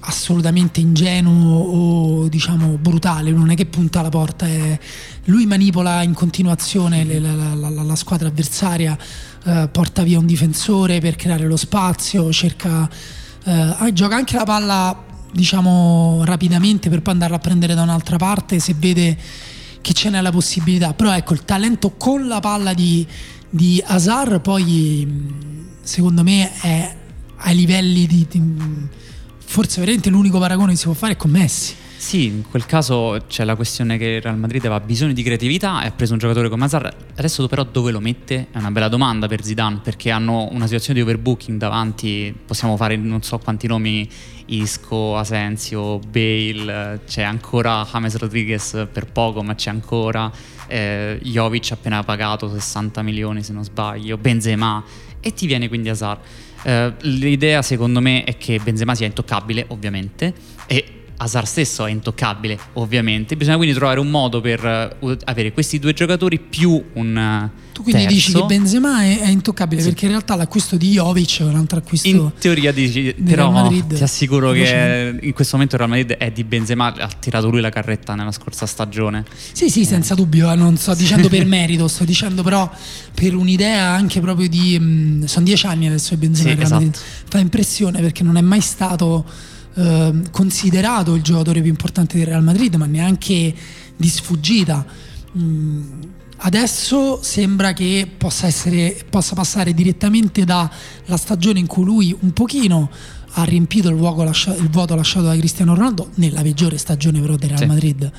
assolutamente 0.04 0.80
ingenuo 0.80 1.60
o 1.60 2.28
diciamo 2.28 2.78
brutale, 2.78 3.32
non 3.32 3.52
è 3.52 3.56
che 3.56 3.66
punta 3.66 4.00
alla 4.00 4.10
porta, 4.10 4.48
è- 4.48 4.80
lui 5.26 5.46
manipola 5.46 6.02
in 6.04 6.14
continuazione 6.14 7.04
la, 7.20 7.34
la- 7.54 7.70
la- 7.70 7.84
la 7.84 7.96
squadra 7.96 8.28
avversaria 8.28 8.98
eh, 9.44 9.70
porta 9.72 10.04
via 10.04 10.18
un 10.20 10.26
difensore 10.26 11.00
per 11.00 11.16
creare 11.16 11.46
lo 11.46 11.58
spazio, 11.58 12.32
cerca, 12.32 12.90
eh, 13.44 13.94
gioca 13.94 14.16
anche 14.16 14.36
la 14.36 14.44
palla 14.44 15.04
diciamo 15.32 16.24
rapidamente 16.26 16.90
per 16.90 17.02
poi 17.02 17.14
andarla 17.14 17.38
a 17.38 17.40
prendere 17.40 17.74
da 17.74 17.84
un'altra 17.84 18.18
parte 18.18 18.60
se 18.60 18.74
vede 18.78 19.18
che 19.82 19.94
ce 19.94 20.10
n'è 20.10 20.20
la 20.22 20.32
possibilità. 20.32 20.94
Però 20.94 21.14
ecco, 21.16 21.34
il 21.34 21.46
talento 21.46 21.92
con 21.92 22.28
la 22.28 22.40
palla 22.40 22.74
di, 22.74 23.06
di 23.50 23.82
Hazard 23.86 24.42
poi 24.42 25.08
secondo 25.84 26.24
me 26.24 26.52
è 26.62 26.96
ai 27.44 27.56
livelli 27.56 28.06
di, 28.06 28.28
di 28.30 28.42
forse 29.52 29.82
veramente 29.82 30.10
l'unico 30.10 30.40
paragone 30.40 30.72
che 30.72 30.78
si 30.78 30.86
può 30.86 30.94
fare 30.94 31.14
è 31.14 31.16
con 31.18 31.30
Messi. 31.30 31.76
Sì, 31.98 32.28
in 32.28 32.44
quel 32.50 32.66
caso 32.66 33.22
c'è 33.28 33.44
la 33.44 33.56
questione 33.56 33.98
che 33.98 34.06
il 34.06 34.22
Real 34.22 34.38
Madrid 34.38 34.64
aveva 34.64 34.80
bisogno 34.80 35.12
di 35.12 35.22
creatività 35.22 35.84
e 35.84 35.88
ha 35.88 35.92
preso 35.92 36.14
un 36.14 36.20
giocatore 36.20 36.48
come 36.48 36.64
Hazard. 36.64 36.96
Adesso 37.18 37.46
però 37.48 37.64
dove 37.66 37.92
lo 37.92 38.00
mette? 38.00 38.48
È 38.50 38.58
una 38.58 38.72
bella 38.72 38.88
domanda 38.88 39.28
per 39.28 39.44
Zidane 39.44 39.82
perché 39.84 40.10
hanno 40.10 40.48
una 40.52 40.66
situazione 40.66 41.00
di 41.00 41.06
overbooking 41.06 41.60
davanti, 41.60 42.34
possiamo 42.46 42.78
fare 42.78 42.96
non 42.96 43.22
so 43.24 43.40
quanti 43.40 43.68
nomi, 43.68 44.10
Isco, 44.46 45.18
Asensio, 45.18 46.00
Bale, 46.00 47.02
c'è 47.06 47.24
ancora 47.24 47.86
James 47.92 48.16
Rodriguez 48.16 48.88
per 48.90 49.12
poco 49.12 49.44
ma 49.44 49.54
c'è 49.54 49.70
ancora, 49.70 50.32
eh, 50.68 51.20
Jovic 51.22 51.72
appena 51.74 52.02
pagato 52.04 52.50
60 52.50 53.02
milioni 53.02 53.44
se 53.44 53.52
non 53.52 53.66
sbaglio, 53.66 54.18
Benzema 54.18 54.82
e 55.20 55.34
ti 55.34 55.46
viene 55.46 55.68
quindi 55.68 55.90
Hazard. 55.90 56.20
Eh, 56.64 56.94
l'idea 57.02 57.62
secondo 57.62 58.00
me 58.02 58.24
è 58.24 58.38
che 58.38 58.60
Benzema 58.62 58.96
sia 58.96 59.08
intoccabile 59.08 59.66
ovviamente 59.70 60.34
e 60.68 61.01
Hazard 61.22 61.46
stesso 61.46 61.86
è 61.86 61.92
intoccabile, 61.92 62.58
ovviamente. 62.74 63.36
Bisogna 63.38 63.58
quindi 63.58 63.76
trovare 63.76 64.00
un 64.00 64.10
modo 64.10 64.42
per 64.42 64.98
uh, 65.00 65.16
avere 65.26 65.52
questi 65.52 65.78
due 65.78 65.94
giocatori 65.94 66.40
più 66.40 66.84
un. 66.94 67.50
Tu 67.74 67.84
quindi 67.84 68.02
terzo. 68.02 68.16
dici 68.16 68.34
che 68.34 68.44
Benzema 68.46 69.04
è, 69.04 69.20
è 69.20 69.30
intoccabile 69.30 69.82
sì. 69.82 69.90
perché 69.90 70.06
in 70.06 70.12
realtà 70.12 70.36
l'acquisto 70.36 70.78
di 70.78 70.90
Jovic 70.90 71.42
è 71.42 71.44
un 71.44 71.56
altro 71.56 71.78
acquisto. 71.78 72.08
In 72.08 72.32
teoria 72.40 72.74
dici, 72.74 73.14
però 73.24 73.52
Madrid, 73.52 73.96
ti 73.96 74.02
assicuro 74.02 74.52
che 74.52 75.20
in 75.22 75.34
questo 75.34 75.58
momento 75.58 75.76
il 75.76 75.82
Real 75.82 75.96
Madrid 75.96 76.18
è 76.18 76.32
di 76.32 76.44
Benzema, 76.44 76.88
ha 76.88 77.08
tirato 77.08 77.50
lui 77.50 77.62
la 77.62 77.70
carretta 77.70 78.16
nella 78.16 78.32
scorsa 78.32 78.66
stagione. 78.66 79.24
Sì, 79.52 79.70
sì, 79.70 79.82
eh. 79.82 79.86
senza 79.86 80.16
dubbio, 80.16 80.52
eh, 80.52 80.56
non 80.56 80.76
sto 80.78 80.96
dicendo 80.96 81.30
per 81.30 81.46
merito, 81.48 81.88
sto 81.88 82.04
dicendo 82.04 82.42
però 82.42 82.70
per 83.14 83.36
un'idea 83.36 83.90
anche 83.90 84.20
proprio 84.22 84.50
di. 84.50 84.80
Mh, 84.80 84.84
mm, 84.84 85.24
sono 85.26 85.46
dieci 85.46 85.68
anni 85.68 85.86
adesso 85.86 86.16
di 86.16 86.26
Benzema. 86.26 86.56
Sì, 86.56 86.62
esatto. 86.62 87.00
Fa 87.30 87.38
impressione 87.38 88.02
perché 88.02 88.24
non 88.24 88.38
è 88.38 88.42
mai 88.42 88.62
stato 88.62 89.24
eh, 89.74 90.22
considerato 90.32 91.16
il 91.16 91.22
giocatore 91.22 91.62
più 91.62 91.70
importante 91.70 92.18
del 92.18 92.28
Real 92.28 92.44
Madrid, 92.44 92.76
ma 92.76 92.86
neanche 92.86 93.54
di 93.96 94.10
sfuggita. 94.10 94.86
Mm, 95.38 96.02
adesso 96.38 97.22
sembra 97.22 97.74
che 97.74 98.10
possa, 98.18 98.48
essere, 98.48 99.06
possa 99.10 99.36
passare 99.36 99.74
direttamente 99.74 100.44
dalla 100.44 100.70
stagione 101.16 101.60
in 101.60 101.68
cui 101.68 101.84
lui 101.84 102.16
un 102.20 102.32
pochino 102.34 102.90
ha 103.34 103.44
riempito 103.44 103.90
il 103.90 103.96
lasciato, 103.96 104.62
il 104.62 104.70
vuoto 104.70 104.96
lasciato 104.96 105.28
da 105.28 105.38
Cristiano 105.38 105.74
Ronaldo, 105.74 106.10
nella 106.16 106.42
peggiore 106.42 106.78
stagione 106.78 107.22
però 107.22 107.36
del 107.36 107.50
Real 107.50 107.68
Madrid 107.68 108.12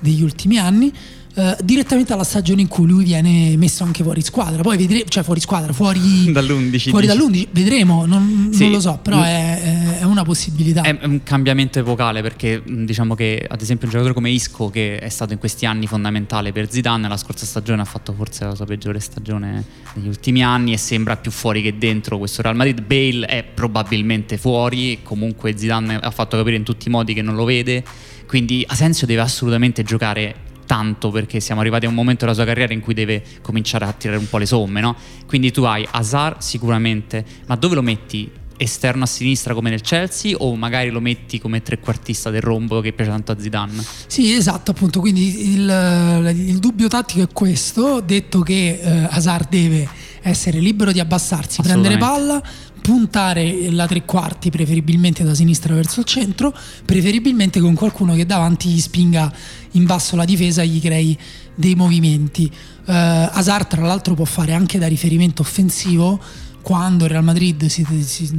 degli 0.00 0.22
ultimi 0.22 0.58
anni 0.58 0.92
eh, 1.34 1.56
direttamente 1.62 2.12
alla 2.12 2.24
stagione 2.24 2.60
in 2.60 2.68
cui 2.68 2.86
lui 2.86 3.04
viene 3.04 3.56
messo 3.56 3.84
anche 3.84 4.02
fuori 4.02 4.20
squadra. 4.20 4.62
Poi 4.62 4.76
vedremo, 4.76 5.04
cioè 5.08 5.22
fuori 5.22 5.40
squadra, 5.40 5.72
fuori 5.72 6.30
dall'11. 6.32 6.90
Fuori 6.90 7.06
dall'11, 7.06 7.48
vedremo, 7.52 8.04
non, 8.04 8.50
sì. 8.52 8.64
non 8.64 8.72
lo 8.72 8.80
so, 8.80 8.98
però 9.00 9.22
è, 9.22 9.98
è, 10.00 10.02
una 10.04 10.24
possibilità. 10.24 10.82
È 10.82 10.98
un 11.02 11.22
cambiamento 11.22 11.78
epocale 11.78 12.20
perché 12.20 12.62
diciamo 12.66 13.14
che 13.14 13.46
ad 13.48 13.60
esempio 13.60 13.86
un 13.86 13.92
giocatore 13.92 14.14
come 14.14 14.30
Isco 14.30 14.70
che 14.70 14.98
è 14.98 15.08
stato 15.08 15.32
in 15.32 15.38
questi 15.38 15.66
anni 15.66 15.86
fondamentale 15.86 16.50
per 16.50 16.70
Zidane, 16.70 17.08
la 17.08 17.16
scorsa 17.16 17.46
stagione 17.46 17.82
ha 17.82 17.86
fatto 17.86 18.12
forse 18.12 18.44
la 18.44 18.54
sua 18.54 18.64
peggiore 18.64 18.98
stagione 18.98 19.64
negli 19.94 20.08
ultimi 20.08 20.42
anni 20.42 20.72
e 20.72 20.78
sembra 20.78 21.16
più 21.16 21.30
fuori 21.30 21.62
che 21.62 21.78
dentro 21.78 22.18
questo 22.18 22.42
Real 22.42 22.56
Madrid. 22.56 22.82
Bale 22.82 23.26
è 23.26 23.44
probabilmente 23.44 24.36
fuori, 24.36 25.00
comunque 25.02 25.56
Zidane 25.56 25.96
ha 25.96 26.10
fatto 26.10 26.36
capire 26.36 26.56
in 26.56 26.64
tutti 26.64 26.88
i 26.88 26.90
modi 26.90 27.14
che 27.14 27.22
non 27.22 27.36
lo 27.36 27.44
vede. 27.44 27.84
Quindi 28.26 28.64
Asensio 28.66 29.06
deve 29.06 29.22
assolutamente 29.22 29.82
giocare 29.82 30.48
tanto 30.70 31.10
perché 31.10 31.40
siamo 31.40 31.60
arrivati 31.60 31.86
a 31.86 31.88
un 31.88 31.96
momento 31.96 32.20
della 32.20 32.36
sua 32.36 32.44
carriera 32.44 32.72
in 32.72 32.78
cui 32.78 32.94
deve 32.94 33.24
cominciare 33.42 33.86
a 33.86 33.92
tirare 33.92 34.20
un 34.20 34.28
po' 34.28 34.38
le 34.38 34.46
somme, 34.46 34.80
no? 34.80 34.94
Quindi 35.26 35.50
tu 35.50 35.64
hai 35.64 35.84
Hazard 35.90 36.38
sicuramente, 36.42 37.24
ma 37.46 37.56
dove 37.56 37.74
lo 37.74 37.82
metti? 37.82 38.30
Esterno 38.56 39.02
a 39.02 39.06
sinistra 39.06 39.52
come 39.52 39.70
nel 39.70 39.80
Chelsea 39.80 40.36
o 40.36 40.54
magari 40.54 40.90
lo 40.90 41.00
metti 41.00 41.40
come 41.40 41.60
trequartista 41.60 42.30
del 42.30 42.42
rombo 42.42 42.80
che 42.80 42.92
piace 42.92 43.10
tanto 43.10 43.32
a 43.32 43.40
Zidane? 43.40 43.82
Sì, 44.06 44.32
esatto, 44.32 44.70
appunto, 44.70 45.00
quindi 45.00 45.54
il, 45.54 46.32
il 46.36 46.58
dubbio 46.60 46.86
tattico 46.86 47.22
è 47.22 47.28
questo, 47.32 48.00
detto 48.00 48.38
che 48.40 48.78
eh, 48.80 49.08
Hazard 49.10 49.48
deve 49.48 49.88
essere 50.22 50.60
libero 50.60 50.92
di 50.92 51.00
abbassarsi, 51.00 51.62
prendere 51.62 51.96
palla, 51.96 52.40
puntare 52.80 53.70
la 53.70 53.86
tre 53.86 54.04
quarti 54.04 54.50
preferibilmente 54.50 55.24
da 55.24 55.34
sinistra 55.34 55.74
verso 55.74 56.00
il 56.00 56.06
centro, 56.06 56.54
preferibilmente 56.84 57.60
con 57.60 57.74
qualcuno 57.74 58.14
che 58.14 58.26
davanti 58.26 58.68
gli 58.68 58.80
spinga 58.80 59.32
in 59.72 59.84
basso 59.84 60.16
la 60.16 60.24
difesa 60.24 60.62
e 60.62 60.66
gli 60.66 60.80
crei 60.80 61.18
dei 61.54 61.74
movimenti. 61.74 62.50
Uh, 62.84 62.92
Hazard 62.92 63.68
tra 63.68 63.82
l'altro 63.82 64.14
può 64.14 64.24
fare 64.24 64.52
anche 64.52 64.78
da 64.78 64.86
riferimento 64.86 65.42
offensivo 65.42 66.20
quando 66.62 67.04
il 67.04 67.10
Real 67.10 67.24
Madrid 67.24 67.66
si, 67.66 67.86
si, 68.02 68.30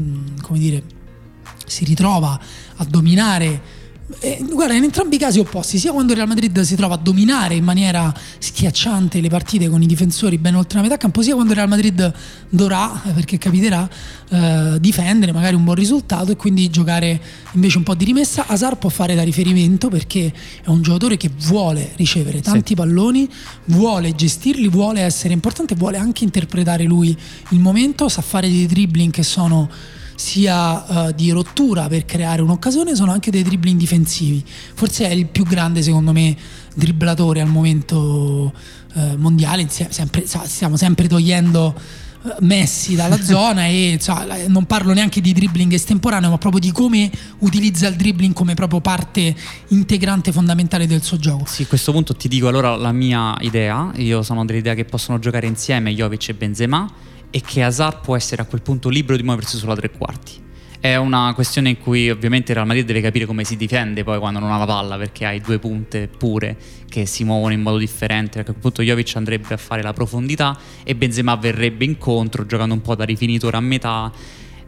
dire, 0.49 0.83
si 1.65 1.85
ritrova 1.85 2.39
a 2.75 2.85
dominare 2.85 3.79
eh, 4.19 4.43
guarda, 4.49 4.73
in 4.73 4.83
entrambi 4.83 5.15
i 5.15 5.19
casi 5.19 5.39
opposti, 5.39 5.77
sia 5.77 5.91
quando 5.91 6.11
il 6.11 6.17
Real 6.17 6.27
Madrid 6.27 6.61
si 6.61 6.75
trova 6.75 6.95
a 6.95 6.97
dominare 6.97 7.55
in 7.55 7.63
maniera 7.63 8.13
schiacciante 8.37 9.21
le 9.21 9.29
partite 9.29 9.69
con 9.69 9.81
i 9.81 9.85
difensori 9.85 10.37
ben 10.37 10.55
oltre 10.55 10.77
la 10.77 10.83
metà 10.83 10.97
campo, 10.97 11.21
sia 11.21 11.33
quando 11.33 11.51
il 11.51 11.57
Real 11.57 11.69
Madrid 11.69 12.13
dovrà, 12.49 13.01
eh, 13.05 13.11
perché 13.11 13.37
capiterà, 13.37 13.89
eh, 14.29 14.77
difendere 14.79 15.31
magari 15.31 15.55
un 15.55 15.63
buon 15.63 15.75
risultato 15.75 16.31
e 16.31 16.35
quindi 16.35 16.69
giocare 16.69 17.21
invece 17.53 17.77
un 17.77 17.83
po' 17.83 17.95
di 17.95 18.05
rimessa. 18.05 18.45
Hazard 18.47 18.77
può 18.77 18.89
fare 18.89 19.15
da 19.15 19.23
riferimento 19.23 19.89
perché 19.89 20.31
è 20.63 20.69
un 20.69 20.81
giocatore 20.81 21.17
che 21.17 21.29
vuole 21.47 21.91
ricevere 21.95 22.41
tanti 22.41 22.69
sì. 22.69 22.75
palloni, 22.75 23.29
vuole 23.65 24.13
gestirli, 24.13 24.67
vuole 24.67 25.01
essere 25.01 25.33
importante, 25.33 25.75
vuole 25.75 25.97
anche 25.97 26.23
interpretare 26.23 26.83
lui 26.83 27.15
il 27.49 27.59
momento, 27.59 28.09
sa 28.09 28.21
fare 28.21 28.49
dei 28.49 28.65
dribbling 28.65 29.11
che 29.11 29.23
sono 29.23 29.69
sia 30.21 31.07
uh, 31.07 31.11
di 31.13 31.31
rottura 31.31 31.87
per 31.87 32.05
creare 32.05 32.43
un'occasione, 32.43 32.95
sono 32.95 33.11
anche 33.11 33.31
dei 33.31 33.41
dribbling 33.41 33.79
difensivi. 33.79 34.43
Forse 34.75 35.09
è 35.09 35.11
il 35.11 35.25
più 35.25 35.43
grande, 35.43 35.81
secondo 35.81 36.11
me, 36.11 36.37
dribblatore 36.75 37.41
al 37.41 37.47
momento 37.47 38.53
uh, 38.93 39.15
mondiale. 39.17 39.67
Sempre, 39.67 40.25
stiamo 40.25 40.77
sempre 40.77 41.07
togliendo 41.07 41.73
uh, 42.21 42.29
Messi 42.41 42.93
dalla 42.93 43.17
zona 43.25 43.65
e 43.65 43.97
cioè, 43.99 44.45
non 44.47 44.65
parlo 44.65 44.93
neanche 44.93 45.21
di 45.21 45.33
dribbling 45.33 45.73
estemporaneo, 45.73 46.29
ma 46.29 46.37
proprio 46.37 46.61
di 46.61 46.71
come 46.71 47.09
utilizza 47.39 47.87
il 47.87 47.95
dribbling 47.95 48.33
come 48.33 48.53
proprio 48.53 48.79
parte 48.79 49.35
integrante 49.69 50.31
fondamentale 50.31 50.85
del 50.85 51.01
suo 51.01 51.17
gioco. 51.17 51.45
Sì, 51.47 51.63
a 51.63 51.67
questo 51.67 51.91
punto 51.91 52.15
ti 52.15 52.27
dico 52.27 52.47
allora 52.47 52.75
la 52.75 52.91
mia 52.91 53.35
idea. 53.39 53.91
Io 53.95 54.21
sono 54.21 54.45
dell'idea 54.45 54.75
che 54.75 54.85
possono 54.85 55.17
giocare 55.17 55.47
insieme 55.47 55.91
Jovic 55.95 56.29
e 56.29 56.33
Benzema 56.35 57.09
e 57.31 57.41
che 57.41 57.63
Hazard 57.63 58.01
può 58.01 58.15
essere 58.15 58.41
a 58.41 58.45
quel 58.45 58.61
punto 58.61 58.89
libero 58.89 59.17
di 59.17 59.23
muoversi 59.23 59.57
sulla 59.57 59.75
tre 59.75 59.89
quarti. 59.89 60.49
È 60.79 60.95
una 60.95 61.31
questione 61.35 61.69
in 61.69 61.79
cui 61.79 62.09
ovviamente 62.09 62.51
il 62.51 62.55
Real 62.55 62.67
Madrid 62.67 62.85
deve 62.85 63.01
capire 63.01 63.27
come 63.27 63.43
si 63.43 63.55
difende 63.55 64.03
poi 64.03 64.17
quando 64.17 64.39
non 64.39 64.51
ha 64.51 64.57
la 64.57 64.65
palla 64.65 64.97
perché 64.97 65.25
hai 65.25 65.39
due 65.39 65.59
punte 65.59 66.07
pure 66.07 66.57
che 66.89 67.05
si 67.05 67.23
muovono 67.23 67.53
in 67.53 67.61
modo 67.61 67.77
differente 67.77 68.37
perché 68.37 68.49
a 68.49 68.53
quel 68.53 68.63
punto 68.63 68.81
Jovic 68.81 69.15
andrebbe 69.15 69.53
a 69.53 69.57
fare 69.57 69.83
la 69.83 69.93
profondità 69.93 70.57
e 70.83 70.95
Benzema 70.95 71.35
verrebbe 71.35 71.85
incontro 71.85 72.47
giocando 72.47 72.73
un 72.73 72.81
po' 72.81 72.95
da 72.95 73.03
rifinitore 73.03 73.57
a 73.57 73.59
metà. 73.59 74.11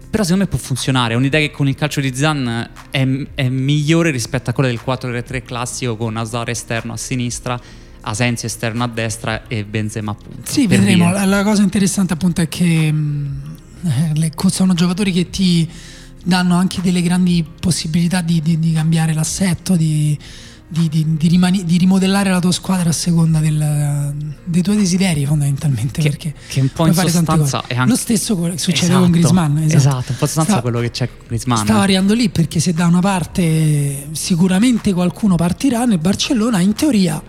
Però 0.08 0.22
secondo 0.22 0.44
me 0.44 0.50
può 0.52 0.60
funzionare, 0.60 1.16
è 1.16 1.18
un'idea 1.18 1.40
che 1.40 1.50
con 1.50 1.68
il 1.68 1.74
calcio 1.74 2.00
di 2.00 2.16
Zan 2.16 2.70
è, 2.92 3.08
è 3.34 3.50
migliore 3.50 4.12
rispetto 4.12 4.52
a 4.52 4.54
quella 4.54 4.70
del 4.70 4.80
4-3 4.86 5.44
classico 5.44 5.98
con 5.98 6.16
Hazard 6.16 6.50
esterno 6.50 6.94
a 6.94 6.98
sinistra 6.98 7.60
Asensio 8.04 8.48
esterno 8.48 8.84
a 8.84 8.88
destra 8.88 9.48
e 9.48 9.64
Benzema 9.64 10.12
appunto. 10.12 10.52
Sì, 10.52 10.68
vedremo. 10.68 11.12
La, 11.12 11.26
la, 11.26 11.44
cosa 11.44 11.62
interessante 11.62 12.14
appunto 12.14 12.42
è 12.42 12.50
che 12.50 12.92
mh, 12.92 13.42
mm, 13.86 14.14
le, 14.16 14.32
sono 14.48 14.74
giocatori 14.74 15.12
che 15.12 15.30
ti 15.30 15.70
danno 16.24 16.56
anche 16.56 16.82
delle 16.82 17.02
grandi 17.02 17.46
possibilità 17.60 18.22
di, 18.22 18.42
di, 18.42 18.60
di 18.60 18.72
cambiare 18.74 19.14
l'assetto, 19.14 19.76
di, 19.76 20.18
di, 20.68 21.28
rimani, 21.28 21.64
di, 21.66 21.78
rimodellare 21.78 22.30
la 22.30 22.40
tua 22.40 22.52
squadra 22.52 22.90
a 22.90 22.94
seconda 22.94 23.40
del, 23.40 24.14
dei 24.44 24.62
tuoi 24.62 24.76
desideri 24.76 25.26
fondamentalmente 25.26 26.02
che, 26.02 26.10
perché 26.10 26.34
che 26.48 26.62
un 26.62 26.70
po' 26.74 26.88
in 26.88 26.94
sostanza 26.94 27.64
è 27.68 27.76
anche... 27.76 27.90
lo 27.90 27.96
stesso 27.96 28.36
succede 28.56 28.88
esatto, 28.88 29.00
con 29.00 29.12
Griezmann 29.12 29.58
esatto. 29.58 29.76
esatto, 29.76 30.12
un 30.12 30.18
po' 30.18 30.24
in 30.24 30.32
sostanza 30.32 30.62
quello 30.62 30.80
che 30.80 30.90
c'è 30.90 31.08
con 31.08 31.28
Griezmann 31.28 31.64
stavo 31.64 31.80
arrivando 31.80 32.14
lì 32.16 32.30
perché 32.30 32.60
se 32.60 32.74
da 32.74 32.88
una 32.88 33.02
parte 33.02 34.08
sicuramente 34.14 34.94
qualcuno 34.94 35.36
partirà 35.36 35.86
nel 35.86 36.00
Barcellona 36.00 36.60
in 36.60 36.74
teoria 36.74 37.22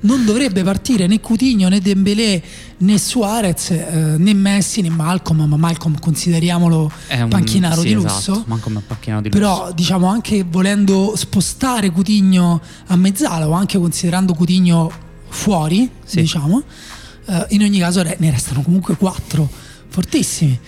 non 0.00 0.24
dovrebbe 0.24 0.62
partire 0.62 1.06
né 1.06 1.20
Coutinho 1.20 1.68
né 1.68 1.80
Dembélé 1.80 2.42
né 2.78 2.98
Suarez 2.98 3.70
eh, 3.70 4.14
né 4.18 4.32
Messi 4.32 4.80
né 4.80 4.90
Malcolm 4.90 5.42
ma 5.42 5.56
Malcolm 5.56 5.98
consideriamolo 5.98 6.90
un, 7.10 7.28
panchinaro 7.28 7.80
sì, 7.80 7.88
di 7.88 7.94
lusso 7.94 8.44
esatto, 8.46 8.82
panchinaro 8.86 9.22
di 9.22 9.28
però 9.28 9.60
lusso. 9.62 9.72
diciamo 9.74 10.06
anche 10.06 10.44
volendo 10.48 11.14
spostare 11.16 11.90
Coutinho 11.90 12.60
a 12.86 12.96
mezzala 12.96 13.48
o 13.48 13.52
anche 13.52 13.78
considerando 13.78 14.34
Coutinho 14.34 14.90
fuori 15.28 15.90
sì. 16.04 16.20
diciamo 16.20 16.62
eh, 17.26 17.46
in 17.50 17.62
ogni 17.62 17.78
caso 17.78 18.02
ne 18.02 18.30
restano 18.30 18.62
comunque 18.62 18.96
quattro 18.96 19.66
fortissimi. 19.88 20.58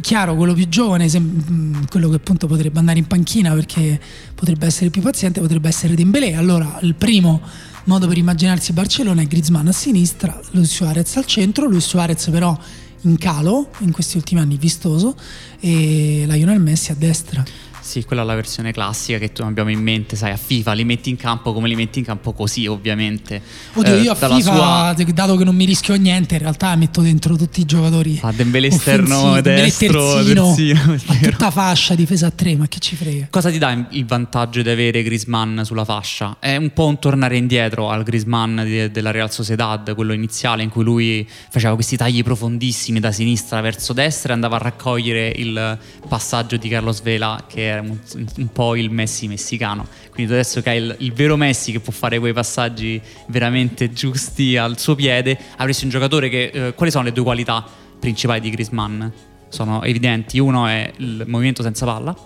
Chiaro, 0.00 0.34
quello 0.36 0.54
più 0.54 0.68
giovane, 0.68 1.06
mm, 1.06 1.84
quello 1.90 2.08
che 2.08 2.16
appunto 2.16 2.46
potrebbe 2.46 2.78
andare 2.78 2.98
in 2.98 3.06
panchina 3.06 3.52
perché 3.52 4.00
potrebbe 4.34 4.66
essere 4.66 4.88
più 4.90 5.02
paziente, 5.02 5.40
potrebbe 5.40 5.68
essere 5.68 5.94
Dembélé. 5.94 6.34
Allora, 6.34 6.78
il 6.82 6.94
primo 6.94 7.40
modo 7.84 8.06
per 8.06 8.16
immaginarsi 8.16 8.72
Barcellona 8.72 9.22
è 9.22 9.26
Griezmann 9.26 9.68
a 9.68 9.72
sinistra, 9.72 10.38
Luis 10.52 10.70
Suarez 10.70 11.16
al 11.16 11.26
centro, 11.26 11.66
Luis 11.66 11.84
Suarez 11.84 12.28
però 12.30 12.56
in 13.02 13.18
calo 13.18 13.70
in 13.78 13.90
questi 13.90 14.16
ultimi 14.16 14.40
anni 14.40 14.56
vistoso 14.56 15.16
e 15.58 16.24
Lionel 16.26 16.60
Messi 16.60 16.92
a 16.92 16.94
destra. 16.94 17.44
Sì, 17.82 18.04
quella 18.04 18.22
è 18.22 18.24
la 18.24 18.36
versione 18.36 18.72
classica 18.72 19.18
che 19.18 19.32
tu 19.32 19.42
abbiamo 19.42 19.68
in 19.68 19.80
mente, 19.80 20.14
sai, 20.14 20.30
a 20.30 20.36
FIFA 20.36 20.72
li 20.72 20.84
metti 20.84 21.10
in 21.10 21.16
campo 21.16 21.52
come 21.52 21.66
li 21.66 21.74
metti 21.74 21.98
in 21.98 22.04
campo 22.04 22.32
così, 22.32 22.68
ovviamente. 22.68 23.42
Oddio, 23.74 23.96
eh, 23.96 24.00
io 24.02 24.12
a 24.12 24.14
FIFA, 24.14 24.94
sua... 24.94 24.94
dato 25.12 25.36
che 25.36 25.42
non 25.42 25.56
mi 25.56 25.64
rischio 25.64 25.96
niente, 25.96 26.34
in 26.34 26.42
realtà 26.42 26.76
metto 26.76 27.00
dentro 27.00 27.34
tutti 27.34 27.60
i 27.60 27.64
giocatori. 27.64 28.20
A 28.22 28.30
Dembele 28.30 28.68
esterno, 28.68 29.40
destro, 29.40 30.14
terzino, 30.14 30.54
terzino 30.54 31.30
tutta 31.30 31.50
fascia, 31.50 31.96
difesa 31.96 32.28
a 32.28 32.30
tre, 32.30 32.54
ma 32.54 32.68
che 32.68 32.78
ci 32.78 32.94
frega. 32.94 33.26
Cosa 33.30 33.50
ti 33.50 33.58
dà 33.58 33.86
il 33.90 34.06
vantaggio 34.06 34.62
di 34.62 34.70
avere 34.70 35.02
Grisman 35.02 35.62
sulla 35.64 35.84
fascia? 35.84 36.36
È 36.38 36.54
un 36.54 36.72
po' 36.72 36.86
un 36.86 37.00
tornare 37.00 37.36
indietro 37.36 37.90
al 37.90 38.04
Grisman 38.04 38.90
della 38.92 39.10
Real 39.10 39.32
Sociedad, 39.32 39.92
quello 39.96 40.12
iniziale 40.12 40.62
in 40.62 40.68
cui 40.68 40.84
lui 40.84 41.28
faceva 41.50 41.74
questi 41.74 41.96
tagli 41.96 42.22
profondissimi 42.22 43.00
da 43.00 43.10
sinistra 43.10 43.60
verso 43.60 43.92
destra 43.92 44.30
e 44.30 44.34
andava 44.34 44.54
a 44.54 44.60
raccogliere 44.60 45.32
il 45.34 45.78
passaggio 46.08 46.56
di 46.56 46.68
Carlos 46.68 47.02
Vela 47.02 47.44
che 47.48 47.71
era 47.72 47.82
un, 47.82 47.96
un, 48.36 48.52
po' 48.52 48.76
il 48.76 48.90
Messi 48.90 49.26
messicano. 49.26 49.86
Quindi 50.10 50.32
adesso 50.32 50.60
che 50.60 50.70
hai 50.70 50.78
il, 50.78 50.94
il, 50.98 51.12
vero 51.12 51.36
Messi 51.36 51.72
che 51.72 51.80
può 51.80 51.92
fare 51.92 52.18
quei 52.18 52.32
passaggi 52.32 53.00
veramente 53.28 53.92
giusti 53.92 54.56
al 54.56 54.78
suo 54.78 54.94
piede, 54.94 55.38
avresti 55.56 55.84
un 55.84 55.90
giocatore 55.90 56.28
che... 56.28 56.50
Eh, 56.52 56.74
quali 56.74 56.90
sono 56.90 57.04
le 57.04 57.12
due 57.12 57.24
qualità 57.24 57.64
principali 57.98 58.40
di 58.40 58.50
Griezmann? 58.50 59.04
Sono 59.48 59.82
evidenti. 59.82 60.38
Uno 60.38 60.66
è 60.66 60.90
il 60.96 61.24
movimento 61.26 61.62
senza 61.62 61.84
palla, 61.84 62.16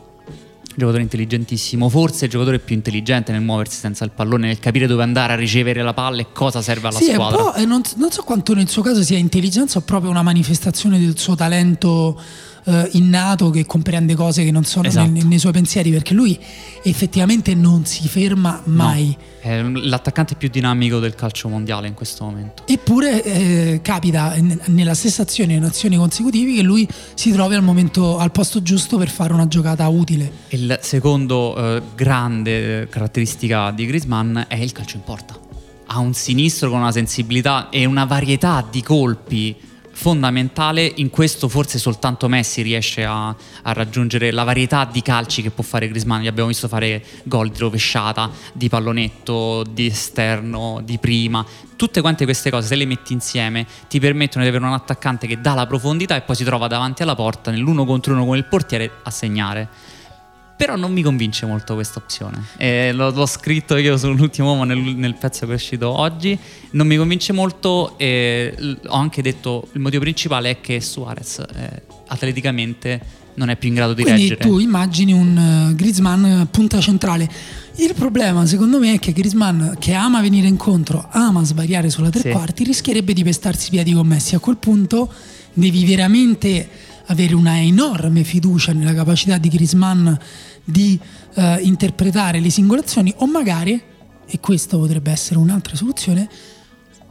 giocatore 0.76 1.02
intelligentissimo, 1.02 1.88
forse 1.88 2.26
il 2.26 2.30
giocatore 2.30 2.58
più 2.58 2.74
intelligente 2.74 3.32
nel 3.32 3.40
muoversi 3.40 3.78
senza 3.78 4.04
il 4.04 4.10
pallone, 4.10 4.46
nel 4.46 4.58
capire 4.58 4.86
dove 4.86 5.02
andare 5.02 5.32
a 5.32 5.36
ricevere 5.36 5.82
la 5.82 5.94
palla 5.94 6.20
e 6.20 6.26
cosa 6.32 6.60
serve 6.62 6.88
alla 6.88 6.98
sì, 6.98 7.12
squadra. 7.12 7.54
Sì, 7.56 7.64
non, 7.64 7.80
non 7.96 8.10
so 8.10 8.22
quanto 8.22 8.54
nel 8.54 8.68
suo 8.68 8.82
caso 8.82 9.02
sia 9.02 9.16
intelligenza 9.16 9.78
o 9.78 9.80
proprio 9.80 10.10
una 10.10 10.22
manifestazione 10.22 10.98
del 10.98 11.18
suo 11.18 11.34
talento 11.34 12.20
eh, 12.66 12.88
innato 12.92 13.50
che 13.50 13.64
comprende 13.64 14.14
cose 14.14 14.44
che 14.44 14.50
non 14.50 14.64
sono 14.64 14.88
esatto. 14.88 15.10
nei, 15.10 15.24
nei, 15.24 15.38
suoi 15.38 15.52
pensieri, 15.52 15.90
perché 15.90 16.14
lui 16.14 16.38
effettivamente 16.82 17.54
non 17.54 17.84
si 17.84 18.06
ferma 18.08 18.60
mai. 18.64 19.16
No. 19.16 19.24
È 19.40 19.62
l'attaccante 19.62 20.34
più 20.34 20.48
dinamico 20.48 20.98
del 20.98 21.14
calcio 21.14 21.48
mondiale 21.48 21.86
in 21.86 21.94
questo 21.94 22.24
momento. 22.24 22.64
Eppure 22.66 23.22
eh, 23.22 23.80
capita 23.82 24.34
nella 24.66 24.94
stessa 24.94 25.22
azione, 25.22 25.54
in 25.54 25.62
azioni 25.62 25.96
consecutive, 25.96 26.54
che 26.54 26.62
lui 26.62 26.88
si 27.14 27.30
trovi 27.30 27.54
al 27.54 27.62
momento 27.62 28.18
al 28.18 28.32
posto 28.32 28.60
giusto 28.62 28.98
per 28.98 29.08
fare 29.08 29.32
una 29.32 29.46
giocata 29.46 29.86
utile. 29.86 30.30
Il 30.48 30.78
secondo 30.82 31.56
eh, 31.56 31.82
grande 31.94 32.82
eh, 32.82 32.88
caratteristica 32.88 33.70
di 33.70 33.86
Griezmann 33.86 34.38
è 34.48 34.56
il 34.56 34.72
calcio 34.72 34.96
in 34.96 35.04
porta. 35.04 35.38
Ha 35.88 35.98
un 36.00 36.14
sinistro 36.14 36.70
con 36.70 36.80
una 36.80 36.90
sensibilità 36.90 37.68
e 37.68 37.84
una 37.84 38.04
varietà 38.04 38.66
di 38.68 38.82
colpi 38.82 39.56
fondamentale. 39.96 40.92
In 40.96 41.08
questo 41.08 41.48
forse 41.48 41.78
soltanto 41.78 42.28
Messi 42.28 42.60
riesce 42.60 43.02
a, 43.02 43.28
a, 43.28 43.72
raggiungere 43.72 44.30
la 44.30 44.44
varietà 44.44 44.84
di 44.84 45.00
calci 45.00 45.40
che 45.40 45.50
può 45.50 45.64
fare 45.64 45.88
Grisman. 45.88 46.20
Gli 46.20 46.26
abbiamo 46.26 46.48
visto 46.48 46.68
fare 46.68 47.02
gol 47.24 47.48
di 47.50 47.58
rovesciata, 47.58 48.30
di 48.52 48.68
pallonetto, 48.68 49.64
di 49.64 49.86
esterno, 49.86 50.82
di 50.84 50.98
prima. 50.98 51.44
Tutte 51.76 52.02
quante 52.02 52.24
queste 52.24 52.50
cose, 52.50 52.66
se 52.66 52.76
le 52.76 52.84
metti 52.84 53.14
insieme, 53.14 53.66
ti 53.88 53.98
permettono 53.98 54.44
di 54.44 54.50
avere 54.50 54.64
un 54.64 54.72
attaccante 54.72 55.26
che 55.26 55.40
dà 55.40 55.54
la 55.54 55.66
profondità 55.66 56.14
e 56.14 56.20
poi 56.20 56.36
si 56.36 56.44
trova 56.44 56.66
davanti 56.66 57.02
alla 57.02 57.14
porta 57.14 57.50
nell'uno 57.50 57.86
contro 57.86 58.12
uno 58.12 58.26
con 58.26 58.36
il 58.36 58.44
portiere 58.44 58.90
a 59.02 59.10
segnare. 59.10 59.68
Però 60.56 60.74
non 60.74 60.92
mi 60.92 61.02
convince 61.02 61.44
molto 61.44 61.74
questa 61.74 61.98
opzione. 61.98 62.42
Eh, 62.56 62.90
l'ho, 62.92 63.10
l'ho, 63.10 63.26
scritto 63.26 63.76
io 63.76 63.98
sull'ultimo 63.98 64.48
uomo 64.48 64.64
nel, 64.64 64.78
nel, 64.78 65.14
pezzo 65.14 65.44
che 65.44 65.52
è 65.52 65.54
uscito 65.54 65.90
oggi. 65.90 66.38
Non 66.70 66.86
mi 66.86 66.96
convince 66.96 67.34
molto 67.34 67.98
e 67.98 68.54
ho 68.86 68.96
anche 68.96 69.20
detto 69.20 69.68
il 69.72 69.80
motivo 69.80 70.02
principale 70.02 70.50
è 70.50 70.60
che 70.60 70.80
Suarez 70.80 71.38
eh, 71.54 71.82
atleticamente 72.06 73.24
non 73.36 73.50
è 73.50 73.56
più 73.56 73.68
in 73.68 73.74
grado 73.74 73.92
di 73.94 74.02
Quindi 74.02 74.28
reggere. 74.28 74.48
tu 74.48 74.58
immagini 74.58 75.12
un 75.12 75.68
uh, 75.70 75.74
Griezmann 75.74 76.44
punta 76.50 76.80
centrale. 76.80 77.28
Il 77.76 77.94
problema 77.94 78.46
secondo 78.46 78.78
me 78.78 78.94
è 78.94 78.98
che 78.98 79.12
Griezmann 79.12 79.74
che 79.78 79.92
ama 79.92 80.20
venire 80.20 80.46
incontro, 80.46 81.06
ama 81.10 81.44
svariare 81.44 81.90
sulla 81.90 82.10
tre 82.10 82.22
sì. 82.22 82.30
quarti, 82.30 82.64
rischierebbe 82.64 83.12
di 83.12 83.22
pestarsi 83.22 83.68
i 83.68 83.70
piedi 83.70 83.92
con 83.92 84.06
Messi. 84.06 84.34
A 84.34 84.38
quel 84.38 84.56
punto 84.56 85.12
devi 85.52 85.84
veramente 85.84 86.68
avere 87.06 87.34
una 87.34 87.60
enorme 87.60 88.24
fiducia 88.24 88.72
nella 88.72 88.94
capacità 88.94 89.38
di 89.38 89.48
Griezmann 89.48 90.12
di 90.64 90.98
eh, 91.34 91.58
interpretare 91.62 92.40
le 92.40 92.50
singolazioni 92.50 93.12
o 93.18 93.26
magari, 93.26 93.80
e 94.26 94.40
questo 94.40 94.78
potrebbe 94.78 95.10
essere 95.10 95.38
un'altra 95.38 95.76
soluzione, 95.76 96.28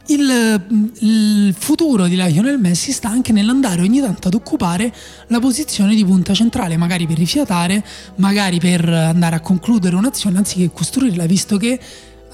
il, 0.08 0.92
il, 1.00 1.54
futuro 1.58 2.06
di 2.06 2.14
Lionel 2.14 2.60
Messi 2.60 2.92
sta 2.92 3.08
anche 3.08 3.32
nell'andare 3.32 3.82
ogni 3.82 4.00
tanto 4.00 4.28
ad 4.28 4.34
occupare 4.34 4.92
la 5.28 5.40
posizione 5.40 5.94
di 5.94 6.04
punta 6.04 6.32
centrale, 6.32 6.76
magari 6.76 7.06
per 7.06 7.16
rifiatare, 7.18 7.84
magari 8.16 8.60
per 8.60 8.88
andare 8.88 9.36
a 9.36 9.40
concludere 9.40 9.96
un'azione 9.96 10.38
anziché 10.38 10.70
costruirla, 10.70 11.26
visto 11.26 11.56
che 11.56 11.80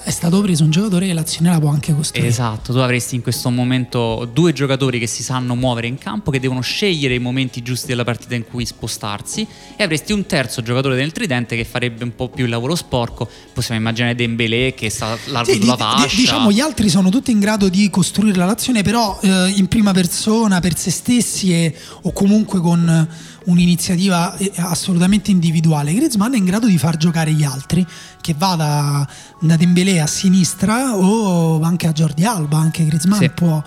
è 0.03 0.11
stato 0.11 0.41
preso 0.41 0.63
un 0.63 0.69
giocatore 0.69 1.07
che 1.07 1.13
l'azione 1.13 1.49
la 1.49 1.59
può 1.59 1.69
anche 1.69 1.95
costruire. 1.95 2.27
Esatto, 2.27 2.73
tu 2.73 2.79
avresti 2.79 3.15
in 3.15 3.21
questo 3.21 3.49
momento 3.49 4.29
due 4.31 4.51
giocatori 4.53 4.99
che 4.99 5.07
si 5.07 5.23
sanno 5.23 5.55
muovere 5.55 5.87
in 5.87 5.97
campo, 5.97 6.29
che 6.29 6.39
devono 6.39 6.61
scegliere 6.61 7.13
i 7.13 7.19
momenti 7.19 7.61
giusti 7.61 7.87
della 7.87 8.03
partita 8.03 8.35
in 8.35 8.45
cui 8.45 8.65
spostarsi 8.65 9.47
e 9.75 9.83
avresti 9.83 10.11
un 10.11 10.25
terzo 10.25 10.61
giocatore 10.61 10.95
del 10.95 11.11
tridente 11.11 11.55
che 11.55 11.63
farebbe 11.63 12.03
un 12.03 12.15
po' 12.15 12.29
più 12.29 12.43
il 12.43 12.49
lavoro 12.49 12.75
sporco. 12.75 13.29
Possiamo 13.53 13.79
immaginare 13.79 14.15
Dembélé 14.15 14.73
che 14.73 14.89
sta 14.89 15.17
largo 15.27 15.51
sì, 15.51 15.59
sulla 15.59 15.77
fascia. 15.77 16.15
Diciamo 16.15 16.51
gli 16.51 16.59
altri 16.59 16.89
sono 16.89 17.09
tutti 17.09 17.31
in 17.31 17.39
grado 17.39 17.69
di 17.69 17.89
costruire 17.89 18.37
la 18.37 18.45
l'azione, 18.45 18.81
però 18.81 19.17
eh, 19.21 19.53
in 19.55 19.67
prima 19.67 19.93
persona 19.93 20.59
per 20.59 20.77
se 20.77 20.91
stessi 20.91 21.53
e, 21.53 21.73
o 22.01 22.11
comunque 22.11 22.59
con 22.59 23.07
un'iniziativa 23.45 24.35
eh, 24.37 24.51
assolutamente 24.57 25.31
individuale. 25.31 25.93
Griezmann 25.93 26.33
è 26.33 26.37
in 26.37 26.45
grado 26.45 26.67
di 26.67 26.77
far 26.77 26.97
giocare 26.97 27.31
gli 27.31 27.43
altri, 27.43 27.85
che 28.21 28.35
va 28.37 28.55
da, 28.55 29.55
Dembélé 29.57 29.99
a 29.99 30.07
sinistra 30.07 30.95
o 30.95 31.61
anche 31.61 31.87
a 31.87 31.91
Jordi 31.91 32.25
Alba, 32.25 32.57
anche 32.57 32.85
Griezmann 32.85 33.19
sì. 33.19 33.29
può 33.29 33.61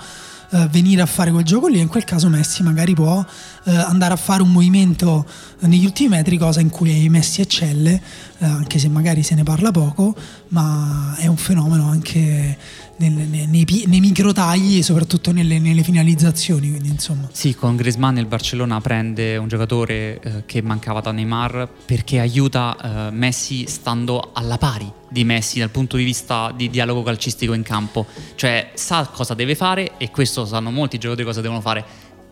eh, 0.50 0.68
venire 0.70 1.02
a 1.02 1.06
fare 1.06 1.30
quel 1.30 1.44
gioco 1.44 1.66
lì, 1.66 1.80
in 1.80 1.88
quel 1.88 2.04
caso 2.04 2.28
Messi 2.28 2.62
magari 2.62 2.94
può 2.94 3.24
eh, 3.64 3.74
andare 3.74 4.14
a 4.14 4.16
fare 4.16 4.42
un 4.42 4.52
movimento 4.52 5.26
negli 5.60 5.84
ultimi 5.84 6.10
metri, 6.10 6.38
cosa 6.38 6.60
in 6.60 6.70
cui 6.70 7.08
Messi 7.08 7.40
eccelle, 7.40 8.00
anche 8.38 8.78
se 8.78 8.88
magari 8.88 9.22
se 9.22 9.34
ne 9.34 9.42
parla 9.42 9.70
poco, 9.70 10.14
ma 10.48 11.14
è 11.18 11.26
un 11.26 11.36
fenomeno 11.36 11.88
anche 11.88 12.56
nel, 12.96 13.12
nei, 13.12 13.46
nei, 13.46 13.84
nei 13.86 14.00
microtagli 14.00 14.78
e 14.78 14.82
soprattutto 14.82 15.32
nelle, 15.32 15.58
nelle, 15.58 15.82
finalizzazioni. 15.82 16.70
Quindi. 16.70 16.96
Sì, 17.32 17.54
con 17.54 17.76
Griezmann 17.76 18.18
il 18.18 18.26
Barcellona 18.26 18.80
prende 18.80 19.36
un 19.36 19.48
giocatore 19.48 20.20
eh, 20.20 20.42
che 20.46 20.62
mancava 20.62 21.00
da 21.00 21.12
Neymar 21.12 21.68
perché 21.84 22.20
aiuta 22.20 23.08
eh, 23.08 23.10
Messi 23.10 23.66
stando 23.66 24.30
alla 24.32 24.58
pari 24.58 24.90
di 25.08 25.24
Messi 25.24 25.58
dal 25.58 25.70
punto 25.70 25.96
di 25.96 26.04
vista 26.04 26.52
di 26.54 26.68
dialogo 26.68 27.02
calcistico 27.02 27.52
in 27.52 27.62
campo, 27.62 28.06
cioè 28.34 28.70
sa 28.74 29.08
cosa 29.12 29.34
deve 29.34 29.54
fare 29.54 29.92
e 29.98 30.10
questo 30.10 30.44
sanno 30.44 30.70
molti 30.70 30.98
giocatori 30.98 31.24
cosa 31.24 31.40
devono 31.40 31.60
fare 31.60 31.84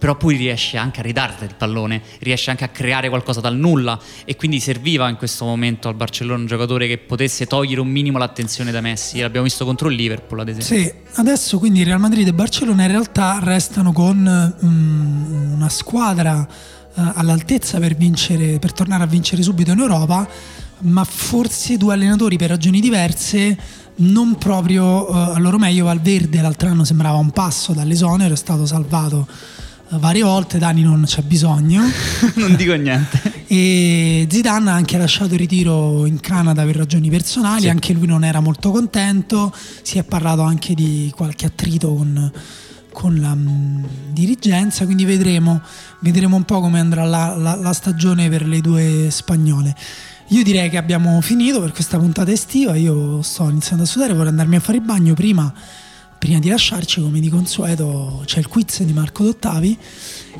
però 0.04 0.16
poi 0.16 0.36
riesce 0.36 0.76
anche 0.76 1.00
a 1.00 1.02
ridarti 1.02 1.44
il 1.44 1.54
pallone, 1.56 2.02
riesce 2.18 2.50
anche 2.50 2.62
a 2.62 2.68
creare 2.68 3.08
qualcosa 3.08 3.40
dal 3.40 3.56
nulla 3.56 3.98
e 4.26 4.36
quindi 4.36 4.60
serviva 4.60 5.08
in 5.08 5.16
questo 5.16 5.46
momento 5.46 5.88
al 5.88 5.94
Barcellona 5.94 6.40
un 6.40 6.46
giocatore 6.46 6.86
che 6.86 6.98
potesse 6.98 7.46
togliere 7.46 7.80
un 7.80 7.88
minimo 7.88 8.18
l'attenzione 8.18 8.70
da 8.70 8.82
Messi, 8.82 9.20
l'abbiamo 9.20 9.46
visto 9.46 9.64
contro 9.64 9.88
il 9.88 9.96
Liverpool 9.96 10.40
ad 10.40 10.48
esempio. 10.48 10.76
Sì, 10.76 10.92
adesso 11.14 11.58
quindi 11.58 11.84
Real 11.84 12.00
Madrid 12.00 12.26
e 12.26 12.34
Barcellona 12.34 12.82
in 12.82 12.90
realtà 12.90 13.38
restano 13.40 13.92
con 13.92 14.54
um, 14.60 15.52
una 15.54 15.70
squadra 15.70 16.46
uh, 16.46 17.00
all'altezza 17.14 17.78
per, 17.78 17.94
vincere, 17.94 18.58
per 18.58 18.74
tornare 18.74 19.04
a 19.04 19.06
vincere 19.06 19.42
subito 19.42 19.70
in 19.70 19.78
Europa, 19.78 20.28
ma 20.80 21.04
forse 21.04 21.78
due 21.78 21.94
allenatori 21.94 22.36
per 22.36 22.50
ragioni 22.50 22.80
diverse 22.80 23.56
non 23.96 24.36
proprio 24.36 25.10
uh, 25.10 25.14
a 25.34 25.38
loro 25.38 25.56
meglio 25.56 25.86
Valverde 25.86 26.42
l'altro 26.42 26.68
anno 26.68 26.84
sembrava 26.84 27.16
un 27.16 27.30
passo 27.30 27.72
dall'esonero 27.72 28.34
è 28.34 28.36
stato 28.36 28.66
salvato 28.66 29.26
varie 29.98 30.22
volte, 30.22 30.58
Dani 30.58 30.82
non 30.82 31.04
c'è 31.06 31.22
bisogno. 31.22 31.82
non 32.34 32.54
dico 32.56 32.74
niente. 32.74 33.44
E 33.46 34.26
Zidane 34.30 34.70
ha 34.70 34.74
anche 34.74 34.98
lasciato 34.98 35.34
il 35.34 35.40
ritiro 35.40 36.06
in 36.06 36.20
Canada 36.20 36.64
per 36.64 36.76
ragioni 36.76 37.10
personali, 37.10 37.62
sì. 37.62 37.68
anche 37.68 37.92
lui 37.92 38.06
non 38.06 38.24
era 38.24 38.40
molto 38.40 38.70
contento, 38.70 39.54
si 39.82 39.98
è 39.98 40.04
parlato 40.04 40.42
anche 40.42 40.74
di 40.74 41.12
qualche 41.14 41.46
attrito 41.46 41.94
con, 41.94 42.32
con 42.92 43.16
la 43.16 43.34
mh, 43.34 43.86
dirigenza, 44.12 44.84
quindi 44.84 45.04
vedremo, 45.04 45.60
vedremo, 46.00 46.36
un 46.36 46.44
po' 46.44 46.60
come 46.60 46.80
andrà 46.80 47.04
la, 47.04 47.36
la, 47.36 47.54
la 47.54 47.72
stagione 47.72 48.28
per 48.28 48.46
le 48.46 48.60
due 48.60 49.08
spagnole. 49.10 49.74
Io 50.28 50.42
direi 50.42 50.70
che 50.70 50.78
abbiamo 50.78 51.20
finito 51.20 51.60
per 51.60 51.72
questa 51.72 51.98
puntata 51.98 52.32
estiva, 52.32 52.74
io 52.76 53.20
sto 53.22 53.48
iniziando 53.48 53.84
a 53.84 53.86
sudare, 53.86 54.14
vorrei 54.14 54.30
andarmi 54.30 54.56
a 54.56 54.60
fare 54.60 54.78
il 54.78 54.84
bagno 54.84 55.14
prima 55.14 55.52
prima 56.24 56.38
di 56.38 56.48
lasciarci, 56.48 57.02
come 57.02 57.20
di 57.20 57.28
consueto, 57.28 58.22
c'è 58.24 58.38
il 58.38 58.48
quiz 58.48 58.82
di 58.82 58.94
Marco 58.94 59.24
Dottavi. 59.24 59.76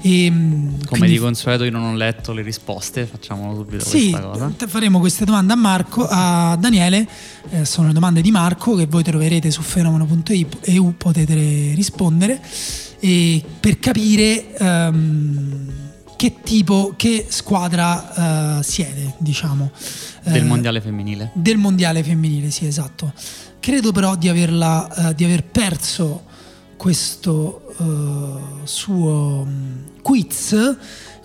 E, 0.01 0.31
mm, 0.31 0.67
come 0.67 0.87
quindi, 0.89 1.09
di 1.09 1.19
consueto 1.19 1.65
io 1.65 1.71
non 1.73 1.83
ho 1.83 1.95
letto 1.95 2.33
le 2.33 2.41
risposte, 2.41 3.05
facciamo 3.05 3.55
subito 3.55 3.85
sì, 3.85 4.09
questa 4.09 4.21
cosa. 4.27 4.51
faremo 4.67 4.99
queste 4.99 5.27
domande 5.27 5.53
a 5.53 5.57
Marco, 5.57 6.07
a 6.09 6.57
Daniele, 6.59 7.07
eh, 7.51 7.67
sono 7.67 7.89
le 7.89 7.93
domande 7.93 8.23
di 8.23 8.31
Marco 8.31 8.75
che 8.77 8.87
voi 8.87 9.03
troverete 9.03 9.51
su 9.51 9.61
fenomeno.eu, 9.61 10.95
potete 10.97 11.35
rispondere 11.75 12.41
e 12.99 13.45
per 13.61 13.79
capire 13.79 14.55
um, 14.61 15.71
che 16.17 16.37
tipo, 16.43 16.95
che 16.97 17.27
squadra 17.29 18.57
uh, 18.59 18.63
siete, 18.63 19.17
diciamo. 19.19 19.71
Del 20.23 20.45
uh, 20.45 20.47
mondiale 20.47 20.81
femminile. 20.81 21.31
Del 21.35 21.59
mondiale 21.59 22.03
femminile, 22.03 22.51
sì, 22.51 22.67
esatto. 22.67 23.13
Credo 23.65 23.93
però 23.93 24.15
di, 24.15 24.29
averla, 24.29 24.87
uh, 24.95 25.13
di 25.15 25.25
aver 25.25 25.43
perso 25.43 26.25
questo 26.77 27.63
suo 28.65 29.41
um, 29.47 29.85
quiz 30.03 30.77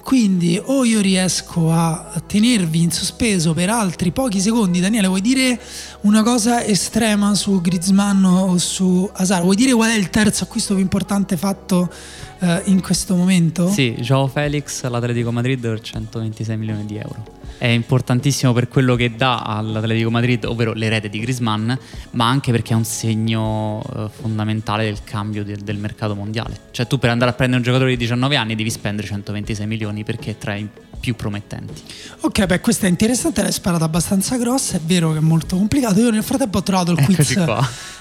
quindi 0.04 0.58
o 0.63 0.86
io 0.86 1.02
riesco 1.02 1.69
a 1.69 2.23
tenervi 2.25 2.82
in 2.82 2.91
sospeso 2.91 3.54
per 3.54 3.69
altri 3.69 4.12
pochi 4.12 4.39
secondi. 4.39 4.80
Daniele, 4.80 5.08
vuoi 5.08 5.19
dire 5.19 5.60
una 6.04 6.23
cosa 6.23 6.63
estrema 6.63 7.36
su 7.36 7.60
Griezmann 7.60 8.23
o 8.23 8.58
su 8.58 9.08
Asar? 9.12 9.41
Vuoi 9.41 9.58
dire 9.58 9.73
qual 9.73 9.91
è 9.91 9.97
il 9.97 10.10
terzo 10.10 10.45
acquisto 10.45 10.75
più 10.75 10.82
importante 10.82 11.36
fatto 11.36 11.91
eh, 12.39 12.62
in 12.67 12.82
questo 12.82 13.15
momento? 13.15 13.69
Sì, 13.69 13.95
Joao 13.99 14.28
Felix 14.28 14.82
all'Atletico 14.86 15.34
Madrid 15.34 15.60
per 15.60 15.82
126 15.82 16.56
milioni 16.58 16.86
di 16.86 16.95
euro 16.95 17.38
è 17.60 17.67
importantissimo 17.67 18.54
per 18.54 18.69
quello 18.69 18.95
che 18.95 19.17
dà 19.17 19.41
all'Atletico 19.41 20.10
Madrid, 20.10 20.45
ovvero 20.45 20.72
l'erede 20.72 21.10
di 21.10 21.19
Grisman, 21.19 21.78
ma 22.12 22.30
anche 22.30 22.52
perché 22.52 22.72
è 22.72 22.76
un 22.78 22.86
segno 22.86 23.84
eh, 23.95 24.08
fondamentale 24.10 24.86
del 24.86 25.04
cambio 25.04 25.43
del, 25.43 25.60
del, 25.60 25.78
mercato 25.78 26.15
mondiale. 26.15 26.58
Cioè 26.72 26.88
tu 26.88 26.98
per 26.98 27.10
andare 27.10 27.32
a 27.32 27.34
prendere 27.34 27.60
un 27.60 27.65
giocatore 27.65 27.91
di 27.91 27.98
19 27.98 28.38
anni 28.38 28.56
devi 28.56 28.69
spendere 28.69 29.06
126 29.08 29.67
milioni 29.67 30.06
perché 30.06 30.32
è 30.32 30.38
tra 30.38 30.56
i 30.56 30.69
più 31.02 31.15
promettenti. 31.15 31.82
Ok, 32.22 32.45
beh, 32.45 32.62
questa 32.62 32.88
è 32.88 32.89
interessante, 32.89 33.41
l'hai 33.41 33.52
sparata 33.52 33.84
abbastanza 33.84 34.38
grossa, 34.38 34.78
è 34.78 34.82
vero 34.82 35.12
che 35.12 35.17
è 35.17 35.22
molto 35.22 35.58
complicato. 35.58 36.00
Io 36.00 36.12
nel 36.12 36.24
frattempo 36.24 36.60
ho 36.60 36.63
trovato 36.63 36.93
il 36.93 37.04
quiz 37.04 37.38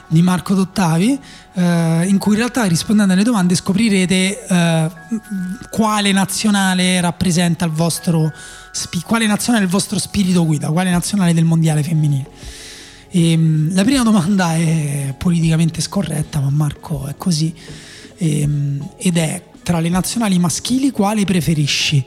di 0.07 0.23
Marco 0.23 0.55
Dottavi, 0.55 1.19
eh, 1.59 2.07
in 2.07 2.19
cui 2.19 2.35
in 2.35 2.39
realtà 2.39 2.65
rispondendo 2.65 3.15
alle 3.15 3.25
domande 3.25 3.57
scoprirete 3.57 4.47
eh, 4.47 4.91
quale 5.71 6.13
nazionale 6.13 7.01
rappresenta 7.01 7.65
il 7.65 7.73
vostro 7.73 8.33
quale 9.05 9.27
nazionale 9.27 9.65
è 9.65 9.67
il 9.67 9.73
vostro 9.73 9.99
spirito 9.99 10.47
guida, 10.47 10.69
quale 10.69 10.91
nazionale 10.91 11.35
del 11.35 11.45
mondiale 11.45 11.83
femminile. 11.83 12.31
E, 13.11 13.33
ehm, 13.33 13.75
la 13.75 13.83
prima 13.83 14.05
domanda 14.05 14.55
è 14.55 15.15
politicamente 15.19 15.81
scorretta, 15.81 16.39
ma 16.39 16.51
Marco 16.51 17.07
è 17.09 17.17
così, 17.17 17.53
e, 18.17 18.41
ehm, 18.41 18.91
ed 18.97 19.17
è 19.17 19.43
tra 19.65 19.81
le 19.81 19.89
nazionali 19.89 20.39
maschili 20.39 20.93
quale 20.93 21.25
preferisci? 21.25 22.05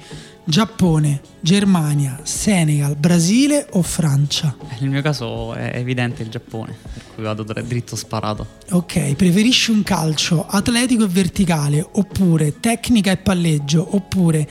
Giappone, 0.52 1.22
Germania, 1.40 2.20
Senegal, 2.24 2.98
Brasile 2.98 3.68
o 3.72 3.82
Francia? 3.82 4.54
Eh, 4.68 4.82
nel 4.82 4.90
mio 4.90 5.02
caso 5.02 5.54
è 5.54 5.72
evidente 5.76 6.24
il 6.24 6.30
Giappone, 6.30 6.76
per 6.94 7.04
cui 7.16 7.24
vado 7.24 7.44
dritto 7.44 7.96
sparato. 7.96 8.46
Ok, 8.72 9.16
preferisci 9.16 9.72
un 9.72 9.82
calcio 9.82 10.46
atletico 10.46 11.06
e 11.06 11.08
verticale 11.08 11.88
oppure 11.94 12.60
tecnica 12.60 13.12
e 13.12 13.18
palleggio 13.18 13.96
oppure 13.96 14.46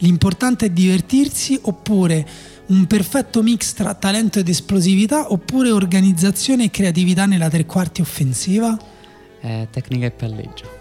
L'importante 0.00 0.66
è 0.66 0.68
divertirsi 0.68 1.58
oppure 1.62 2.26
un 2.66 2.86
perfetto 2.86 3.42
mix 3.42 3.72
tra 3.72 3.94
talento 3.94 4.38
ed 4.38 4.48
esplosività 4.50 5.32
oppure 5.32 5.70
organizzazione 5.70 6.64
e 6.64 6.70
creatività 6.70 7.24
nella 7.24 7.48
tre 7.48 7.64
quarti 7.64 8.02
offensiva? 8.02 8.78
Eh, 9.40 9.68
tecnica 9.70 10.04
e 10.04 10.10
palleggio. 10.10 10.75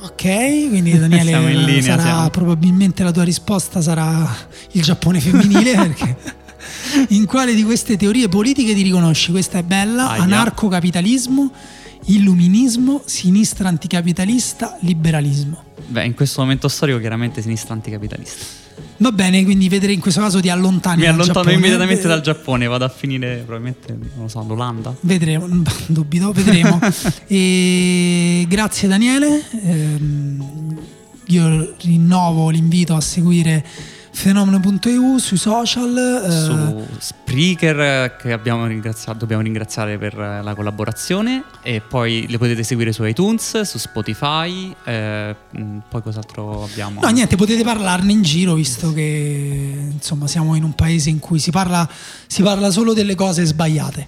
Ok, 0.00 0.22
quindi 0.68 0.96
Daniele 0.96 1.54
linea, 1.54 1.82
sarà 1.82 2.02
siamo. 2.02 2.30
probabilmente 2.30 3.02
la 3.02 3.10
tua 3.10 3.24
risposta 3.24 3.80
sarà 3.80 4.28
il 4.72 4.82
Giappone 4.82 5.20
femminile 5.20 5.74
perché 5.76 6.16
in 7.08 7.26
quale 7.26 7.54
di 7.54 7.64
queste 7.64 7.96
teorie 7.96 8.28
politiche 8.28 8.74
ti 8.74 8.82
riconosci? 8.82 9.30
Questa 9.30 9.58
è 9.58 9.62
bella, 9.62 10.10
Aia. 10.10 10.22
anarcocapitalismo, 10.22 11.50
illuminismo, 12.08 13.02
sinistra 13.04 13.68
anticapitalista, 13.68 14.78
liberalismo. 14.80 15.64
Beh, 15.86 16.04
in 16.04 16.14
questo 16.14 16.40
momento 16.40 16.68
storico 16.68 16.98
chiaramente 16.98 17.42
sinistra 17.42 17.74
anticapitalista. 17.74 18.66
Va 18.98 19.12
bene, 19.12 19.44
quindi 19.44 19.68
vedere 19.68 19.92
in 19.92 20.00
questo 20.00 20.20
caso 20.20 20.40
ti 20.40 20.48
allontani. 20.48 21.02
Mi 21.02 21.06
allontano 21.06 21.50
immediatamente 21.50 22.08
dal 22.08 22.20
Giappone, 22.20 22.66
vado 22.66 22.84
a 22.84 22.88
finire 22.88 23.36
probabilmente, 23.36 23.92
non 23.92 24.22
lo 24.22 24.28
so, 24.28 24.44
l'Olanda. 24.46 24.94
Vedremo, 25.00 25.46
dubito, 25.86 26.32
vedremo. 26.32 26.80
e 27.26 28.44
grazie 28.48 28.88
Daniele, 28.88 29.42
ehm, 29.62 30.78
io 31.26 31.74
rinnovo 31.80 32.50
l'invito 32.50 32.94
a 32.94 33.00
seguire 33.00 33.64
fenomeno.eu 34.18 35.18
sui 35.18 35.36
social 35.36 35.96
eh. 36.26 36.30
su 36.30 36.86
Spreaker 36.98 38.16
che 38.16 38.32
abbiamo 38.32 38.66
ringraziato, 38.66 39.18
dobbiamo 39.18 39.42
ringraziare 39.42 39.96
per 39.96 40.16
la 40.16 40.54
collaborazione 40.56 41.44
e 41.62 41.80
poi 41.80 42.26
le 42.28 42.36
potete 42.36 42.64
seguire 42.64 42.92
su 42.92 43.04
iTunes, 43.04 43.60
su 43.60 43.78
Spotify 43.78 44.74
eh, 44.84 45.36
mm, 45.56 45.78
poi 45.88 46.02
cos'altro 46.02 46.64
abbiamo? 46.64 47.00
No 47.00 47.08
niente 47.10 47.36
potete 47.36 47.62
parlarne 47.62 48.10
in 48.10 48.22
giro 48.22 48.54
visto 48.54 48.92
che 48.92 49.88
insomma 49.92 50.26
siamo 50.26 50.56
in 50.56 50.64
un 50.64 50.74
paese 50.74 51.10
in 51.10 51.20
cui 51.20 51.38
si 51.38 51.52
parla, 51.52 51.88
si 52.26 52.42
parla 52.42 52.70
solo 52.72 52.94
delle 52.94 53.14
cose 53.14 53.44
sbagliate 53.44 54.06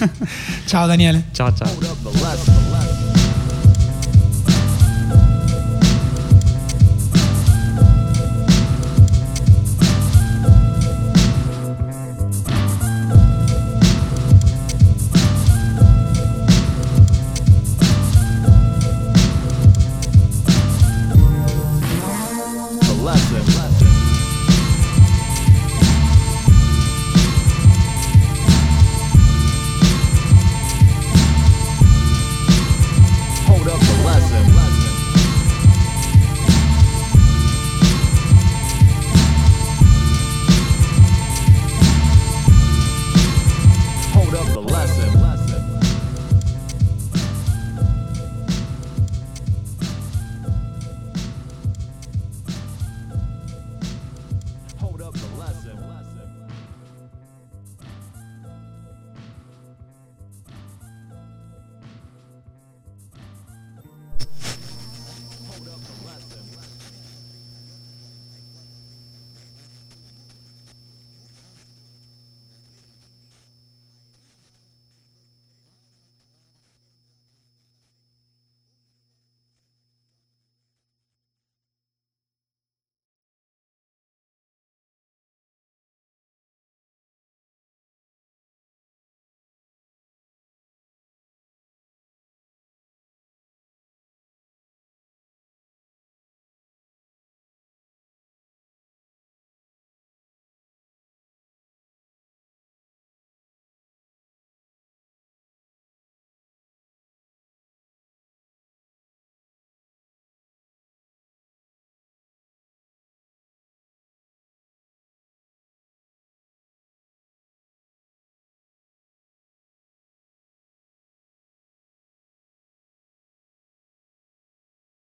ciao 0.64 0.86
Daniele 0.86 1.24
ciao 1.32 1.52
ciao 1.54 2.71